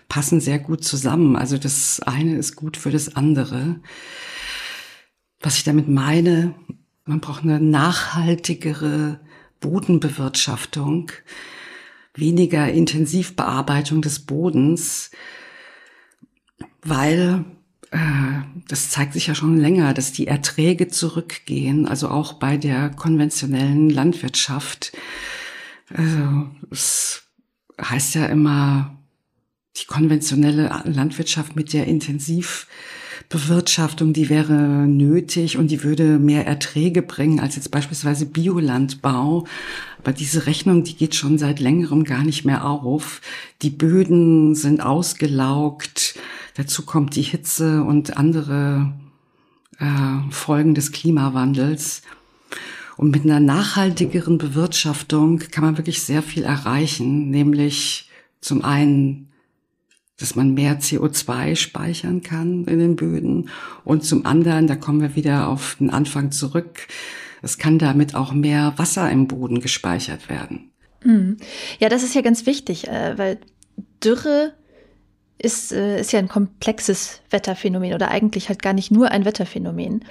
passen 0.09 0.41
sehr 0.41 0.59
gut 0.59 0.85
zusammen. 0.85 1.37
Also 1.37 1.59
das 1.59 2.01
eine 2.01 2.37
ist 2.37 2.57
gut 2.57 2.77
für 2.77 2.91
das 2.91 3.17
andere. 3.17 3.81
Was 5.41 5.57
ich 5.57 5.65
damit 5.65 5.89
meine, 5.89 6.55
man 7.05 7.21
braucht 7.21 7.43
eine 7.43 7.61
nachhaltigere 7.61 9.21
Bodenbewirtschaftung, 9.61 11.11
weniger 12.15 12.71
Intensivbearbeitung 12.71 14.03
des 14.03 14.21
Bodens, 14.21 15.11
weil 16.83 17.45
das 18.69 18.91
zeigt 18.91 19.13
sich 19.13 19.27
ja 19.27 19.35
schon 19.35 19.59
länger, 19.59 19.93
dass 19.93 20.13
die 20.13 20.27
Erträge 20.27 20.89
zurückgehen, 20.89 21.87
also 21.87 22.09
auch 22.09 22.35
bei 22.35 22.57
der 22.57 22.89
konventionellen 22.89 23.91
Landwirtschaft. 23.91 24.93
Also 25.95 26.49
es 26.71 27.25
heißt 27.81 28.15
ja 28.15 28.27
immer, 28.27 28.97
die 29.77 29.87
konventionelle 29.87 30.83
Landwirtschaft 30.85 31.55
mit 31.55 31.73
der 31.73 31.87
intensiv 31.87 32.67
Bewirtschaftung, 33.33 34.13
die 34.13 34.29
wäre 34.29 34.53
nötig 34.53 35.57
und 35.57 35.71
die 35.71 35.83
würde 35.83 36.19
mehr 36.19 36.47
Erträge 36.47 37.01
bringen 37.03 37.41
als 37.41 37.57
jetzt 37.57 37.71
beispielsweise 37.71 38.27
Biolandbau. 38.27 39.47
Aber 39.99 40.13
diese 40.13 40.47
Rechnung, 40.47 40.85
die 40.85 40.95
geht 40.95 41.15
schon 41.15 41.39
seit 41.39 41.59
längerem 41.59 42.05
gar 42.05 42.23
nicht 42.23 42.45
mehr 42.45 42.67
auf. 42.67 43.23
Die 43.63 43.71
Böden 43.71 44.55
sind 44.55 44.83
ausgelaugt. 44.83 46.15
Dazu 46.55 46.85
kommt 46.85 47.17
die 47.17 47.23
Hitze 47.23 47.83
und 47.83 48.19
andere 48.19 48.93
äh, 49.79 50.31
Folgen 50.31 50.75
des 50.75 50.93
Klimawandels. 50.93 52.03
Und 52.99 53.11
mit 53.11 53.25
einer 53.25 53.41
nachhaltigeren 53.41 54.37
Bewirtschaftung 54.37 55.39
kann 55.39 55.65
man 55.65 55.79
wirklich 55.79 56.03
sehr 56.03 56.23
viel 56.23 56.43
erreichen, 56.43 57.31
nämlich 57.31 58.11
zum 58.43 58.63
einen 58.63 59.32
dass 60.23 60.37
man 60.37 60.55
mehr 60.55 60.81
CO2 60.81 61.57
speichern 61.57 62.23
kann 62.23 62.65
in 62.65 62.79
den 62.79 62.97
Böden. 62.97 63.51
Und 63.85 64.05
zum 64.05 64.25
anderen, 64.25 64.67
da 64.67 64.77
kommen 64.77 65.01
wir 65.01 65.17
wieder 65.17 65.49
auf 65.49 65.77
den 65.79 65.91
Anfang 65.91 66.31
zurück, 66.31 66.87
es 67.43 67.59
kann 67.59 67.79
damit 67.79 68.15
auch 68.15 68.33
mehr 68.33 68.75
Wasser 68.77 69.11
im 69.11 69.27
Boden 69.27 69.61
gespeichert 69.61 70.29
werden. 70.29 70.71
Mhm. 71.05 71.37
Ja, 71.81 71.89
das 71.89 72.05
ist 72.05 72.15
ja 72.15 72.21
ganz 72.21 72.47
wichtig, 72.47 72.89
äh, 72.89 73.19
weil 73.19 73.39
Dürre 74.03 74.55
ist, 75.39 75.73
äh, 75.73 76.01
ist 76.01 76.13
ja 76.13 76.21
ein 76.21 76.29
komplexes 76.29 77.21
Wetterphänomen 77.31 77.95
oder 77.95 78.11
eigentlich 78.13 78.49
halt 78.49 78.63
gar 78.63 78.73
nicht 78.73 78.93
nur 78.93 79.11
ein 79.11 79.25
Wetterphänomen. 79.25 80.05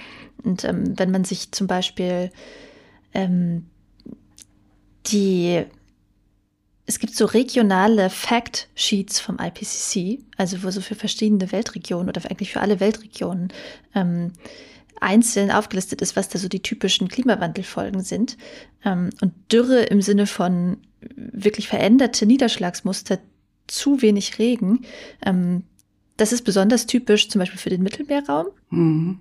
Und 0.44 0.66
ähm, 0.66 1.00
wenn 1.00 1.12
man 1.12 1.24
sich 1.24 1.52
zum 1.54 1.68
Beispiel 1.68 2.32
ähm, 3.14 3.68
die 5.08 5.64
es 6.92 7.00
gibt 7.00 7.16
so 7.16 7.24
regionale 7.24 8.10
Fact-Sheets 8.10 9.22
vom 9.22 9.38
IPCC, 9.40 10.20
also 10.36 10.62
wo 10.62 10.72
so 10.72 10.82
für 10.82 10.96
verschiedene 10.96 11.50
Weltregionen 11.54 12.10
oder 12.10 12.22
eigentlich 12.30 12.52
für 12.52 12.60
alle 12.60 12.82
Weltregionen 12.82 13.48
ähm, 13.96 14.34
einzeln 15.00 15.52
aufgelistet 15.52 16.02
ist, 16.02 16.18
was 16.18 16.28
da 16.28 16.38
so 16.38 16.50
die 16.50 16.62
typischen 16.62 17.08
Klimawandelfolgen 17.08 18.02
sind. 18.02 18.38
Ähm, 18.84 19.10
und 19.22 19.32
Dürre 19.54 19.84
im 19.84 20.02
Sinne 20.02 20.28
von 20.28 20.80
wirklich 21.16 21.70
veränderte 21.70 22.26
Niederschlagsmuster, 22.26 23.20
zu 23.68 24.02
wenig 24.02 24.38
Regen, 24.38 24.82
ähm, 25.26 25.64
das 26.18 26.34
ist 26.34 26.42
besonders 26.44 26.88
typisch 26.88 27.30
zum 27.30 27.40
Beispiel 27.40 27.58
für 27.58 27.70
den 27.70 27.84
Mittelmeerraum. 27.84 28.48
Mhm. 28.70 29.20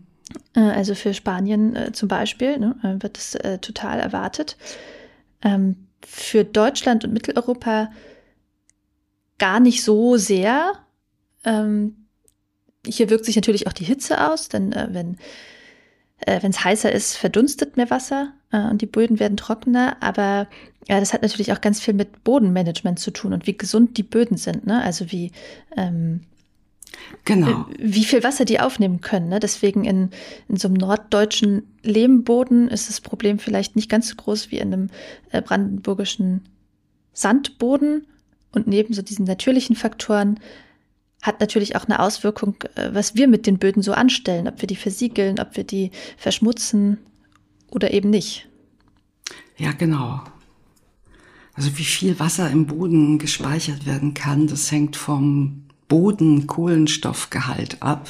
Äh, 0.56 0.60
also 0.60 0.96
für 0.96 1.14
Spanien 1.14 1.76
äh, 1.76 1.92
zum 1.92 2.08
Beispiel 2.08 2.58
ne, 2.58 2.74
äh, 2.82 3.00
wird 3.00 3.16
das 3.16 3.36
äh, 3.36 3.58
total 3.58 4.00
erwartet. 4.00 4.56
Ähm, 5.40 5.76
für 6.04 6.44
Deutschland 6.44 7.04
und 7.04 7.12
Mitteleuropa 7.12 7.90
gar 9.38 9.60
nicht 9.60 9.82
so 9.82 10.16
sehr. 10.16 10.74
Ähm, 11.44 12.06
hier 12.86 13.10
wirkt 13.10 13.24
sich 13.24 13.36
natürlich 13.36 13.66
auch 13.66 13.72
die 13.72 13.84
Hitze 13.84 14.30
aus, 14.30 14.48
denn 14.48 14.72
äh, 14.72 14.88
wenn 14.92 15.16
äh, 16.26 16.40
es 16.42 16.64
heißer 16.64 16.92
ist, 16.92 17.16
verdunstet 17.16 17.76
mehr 17.76 17.90
Wasser 17.90 18.32
äh, 18.52 18.60
und 18.60 18.82
die 18.82 18.86
Böden 18.86 19.18
werden 19.18 19.36
trockener. 19.36 19.96
Aber 20.00 20.48
ja, 20.88 21.00
das 21.00 21.12
hat 21.12 21.22
natürlich 21.22 21.52
auch 21.52 21.60
ganz 21.60 21.80
viel 21.80 21.94
mit 21.94 22.24
Bodenmanagement 22.24 22.98
zu 22.98 23.10
tun 23.10 23.32
und 23.32 23.46
wie 23.46 23.56
gesund 23.56 23.96
die 23.96 24.02
Böden 24.02 24.36
sind. 24.36 24.66
Ne? 24.66 24.82
Also 24.82 25.10
wie 25.10 25.32
ähm, 25.76 26.22
genau. 27.24 27.66
wie 27.78 28.04
viel 28.04 28.22
Wasser 28.22 28.44
die 28.44 28.60
aufnehmen 28.60 29.00
können. 29.00 29.28
Ne? 29.28 29.40
Deswegen 29.40 29.84
in, 29.84 30.10
in 30.48 30.56
so 30.56 30.68
einem 30.68 30.76
norddeutschen 30.76 31.62
Lehmboden 31.82 32.68
ist 32.68 32.88
das 32.88 33.00
Problem 33.00 33.38
vielleicht 33.38 33.76
nicht 33.76 33.88
ganz 33.88 34.08
so 34.08 34.16
groß 34.16 34.50
wie 34.50 34.58
in 34.58 34.72
einem 34.72 34.90
äh, 35.30 35.42
brandenburgischen 35.42 36.42
Sandboden. 37.12 38.06
Und 38.52 38.66
neben 38.66 38.94
so 38.94 39.02
diesen 39.02 39.26
natürlichen 39.26 39.76
Faktoren 39.76 40.40
hat 41.22 41.40
natürlich 41.40 41.76
auch 41.76 41.84
eine 41.84 42.00
Auswirkung, 42.00 42.56
äh, 42.74 42.90
was 42.92 43.14
wir 43.14 43.28
mit 43.28 43.46
den 43.46 43.58
Böden 43.58 43.82
so 43.82 43.92
anstellen, 43.92 44.48
ob 44.48 44.60
wir 44.60 44.66
die 44.66 44.76
versiegeln, 44.76 45.38
ob 45.38 45.56
wir 45.56 45.64
die 45.64 45.90
verschmutzen 46.16 46.98
oder 47.70 47.92
eben 47.92 48.10
nicht. 48.10 48.48
Ja, 49.56 49.72
genau. 49.72 50.22
Also 51.54 51.76
wie 51.76 51.84
viel 51.84 52.18
Wasser 52.18 52.50
im 52.50 52.66
Boden 52.66 53.18
gespeichert 53.18 53.84
werden 53.84 54.14
kann, 54.14 54.46
das 54.46 54.72
hängt 54.72 54.96
vom 54.96 55.64
Bodenkohlenstoffgehalt 55.90 57.82
ab. 57.82 58.08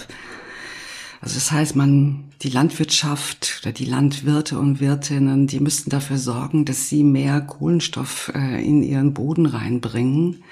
Also 1.20 1.34
das 1.34 1.50
heißt, 1.50 1.74
man, 1.74 2.30
die 2.42 2.50
Landwirtschaft 2.50 3.58
oder 3.60 3.72
die 3.72 3.84
Landwirte 3.84 4.58
und 4.58 4.78
Wirtinnen, 4.80 5.48
die 5.48 5.58
müssten 5.58 5.90
dafür 5.90 6.18
sorgen, 6.18 6.64
dass 6.64 6.88
sie 6.88 7.02
mehr 7.02 7.40
Kohlenstoff 7.40 8.30
äh, 8.34 8.64
in 8.64 8.84
ihren 8.84 9.12
Boden 9.12 9.46
reinbringen. 9.46 10.44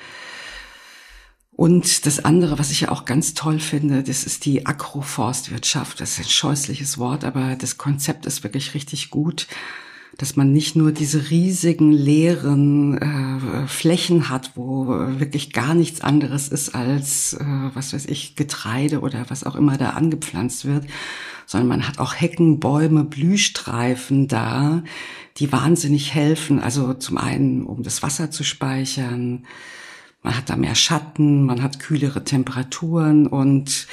Und 1.52 2.06
das 2.06 2.24
andere, 2.24 2.58
was 2.58 2.70
ich 2.70 2.82
ja 2.82 2.90
auch 2.90 3.04
ganz 3.04 3.34
toll 3.34 3.60
finde, 3.60 4.02
das 4.02 4.24
ist 4.24 4.44
die 4.44 4.66
Agroforstwirtschaft. 4.66 6.00
Das 6.00 6.12
ist 6.12 6.18
ein 6.18 6.30
scheußliches 6.30 6.98
Wort, 6.98 7.24
aber 7.24 7.56
das 7.56 7.78
Konzept 7.78 8.26
ist 8.26 8.42
wirklich 8.42 8.74
richtig 8.74 9.10
gut 9.10 9.46
dass 10.18 10.34
man 10.34 10.52
nicht 10.52 10.74
nur 10.74 10.90
diese 10.90 11.30
riesigen 11.30 11.92
leeren 11.92 12.98
äh, 12.98 13.68
Flächen 13.68 14.28
hat, 14.28 14.50
wo 14.56 14.88
wirklich 14.88 15.52
gar 15.52 15.74
nichts 15.74 16.00
anderes 16.00 16.48
ist 16.48 16.74
als, 16.74 17.34
äh, 17.34 17.44
was 17.72 17.92
weiß 17.92 18.06
ich, 18.06 18.34
Getreide 18.34 19.00
oder 19.00 19.26
was 19.28 19.44
auch 19.44 19.54
immer 19.54 19.78
da 19.78 19.90
angepflanzt 19.90 20.64
wird, 20.64 20.86
sondern 21.46 21.68
man 21.68 21.88
hat 21.88 22.00
auch 22.00 22.14
Hecken, 22.14 22.58
Bäume, 22.58 23.04
Blühstreifen 23.04 24.26
da, 24.26 24.82
die 25.36 25.52
wahnsinnig 25.52 26.12
helfen. 26.14 26.58
Also 26.58 26.94
zum 26.94 27.16
einen, 27.16 27.64
um 27.64 27.84
das 27.84 28.02
Wasser 28.02 28.32
zu 28.32 28.42
speichern, 28.42 29.46
man 30.24 30.36
hat 30.36 30.50
da 30.50 30.56
mehr 30.56 30.74
Schatten, 30.74 31.44
man 31.44 31.62
hat 31.62 31.78
kühlere 31.78 32.24
Temperaturen 32.24 33.28
und 33.28 33.86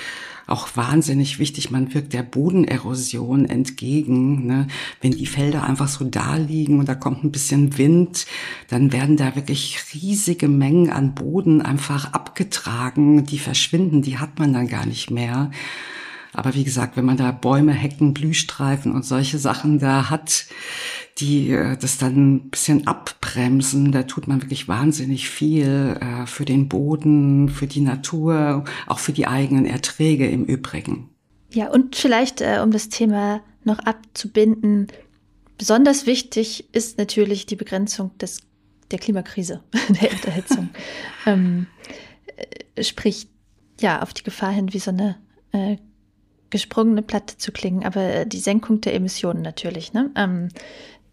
auch 0.47 0.75
wahnsinnig 0.75 1.39
wichtig. 1.39 1.71
Man 1.71 1.93
wirkt 1.93 2.13
der 2.13 2.23
Bodenerosion 2.23 3.45
entgegen. 3.45 4.45
Ne? 4.45 4.67
Wenn 5.01 5.11
die 5.11 5.25
Felder 5.25 5.63
einfach 5.63 5.87
so 5.87 6.05
da 6.05 6.35
liegen 6.35 6.79
und 6.79 6.87
da 6.87 6.95
kommt 6.95 7.23
ein 7.23 7.31
bisschen 7.31 7.77
Wind, 7.77 8.25
dann 8.69 8.91
werden 8.91 9.17
da 9.17 9.35
wirklich 9.35 9.79
riesige 9.93 10.47
Mengen 10.47 10.89
an 10.89 11.15
Boden 11.15 11.61
einfach 11.61 12.13
abgetragen. 12.13 13.25
Die 13.25 13.39
verschwinden, 13.39 14.01
die 14.01 14.17
hat 14.17 14.39
man 14.39 14.53
dann 14.53 14.67
gar 14.67 14.85
nicht 14.85 15.11
mehr. 15.11 15.51
Aber 16.35 16.53
wie 16.53 16.63
gesagt, 16.63 16.97
wenn 16.97 17.05
man 17.05 17.17
da 17.17 17.31
Bäume, 17.31 17.71
Hecken, 17.71 18.13
Blühstreifen 18.13 18.91
und 18.91 19.05
solche 19.05 19.37
Sachen 19.37 19.79
da 19.79 20.09
hat, 20.09 20.45
die 21.17 21.51
äh, 21.51 21.77
das 21.77 21.97
dann 21.97 22.35
ein 22.35 22.49
bisschen 22.49 22.87
abbremsen, 22.87 23.91
da 23.91 24.03
tut 24.03 24.27
man 24.27 24.41
wirklich 24.41 24.67
wahnsinnig 24.67 25.29
viel 25.29 25.97
äh, 25.99 26.25
für 26.25 26.45
den 26.45 26.67
Boden, 26.67 27.49
für 27.49 27.67
die 27.67 27.81
Natur, 27.81 28.65
auch 28.87 28.99
für 28.99 29.13
die 29.13 29.27
eigenen 29.27 29.65
Erträge 29.65 30.27
im 30.27 30.45
Übrigen. 30.45 31.09
Ja, 31.51 31.69
und 31.69 31.95
vielleicht, 31.95 32.41
äh, 32.41 32.59
um 32.61 32.71
das 32.71 32.89
Thema 32.89 33.41
noch 33.63 33.79
abzubinden, 33.79 34.87
besonders 35.57 36.05
wichtig 36.05 36.73
ist 36.73 36.97
natürlich 36.97 37.45
die 37.45 37.55
Begrenzung 37.55 38.17
des, 38.17 38.41
der 38.91 38.99
Klimakrise, 38.99 39.63
der 39.89 40.11
Erderhitzung. 40.11 40.69
ähm, 41.25 41.67
sprich, 42.81 43.27
ja, 43.79 44.01
auf 44.01 44.13
die 44.13 44.23
Gefahr 44.23 44.51
hin, 44.51 44.73
wie 44.73 44.79
so 44.79 44.91
eine 44.91 45.17
äh, 45.53 45.77
gesprungene 46.49 47.01
Platte 47.01 47.37
zu 47.37 47.51
klingen, 47.51 47.83
aber 47.85 48.01
äh, 48.01 48.27
die 48.27 48.39
Senkung 48.39 48.81
der 48.81 48.93
Emissionen 48.93 49.41
natürlich. 49.41 49.93
Ne? 49.93 50.11
Ähm, 50.15 50.49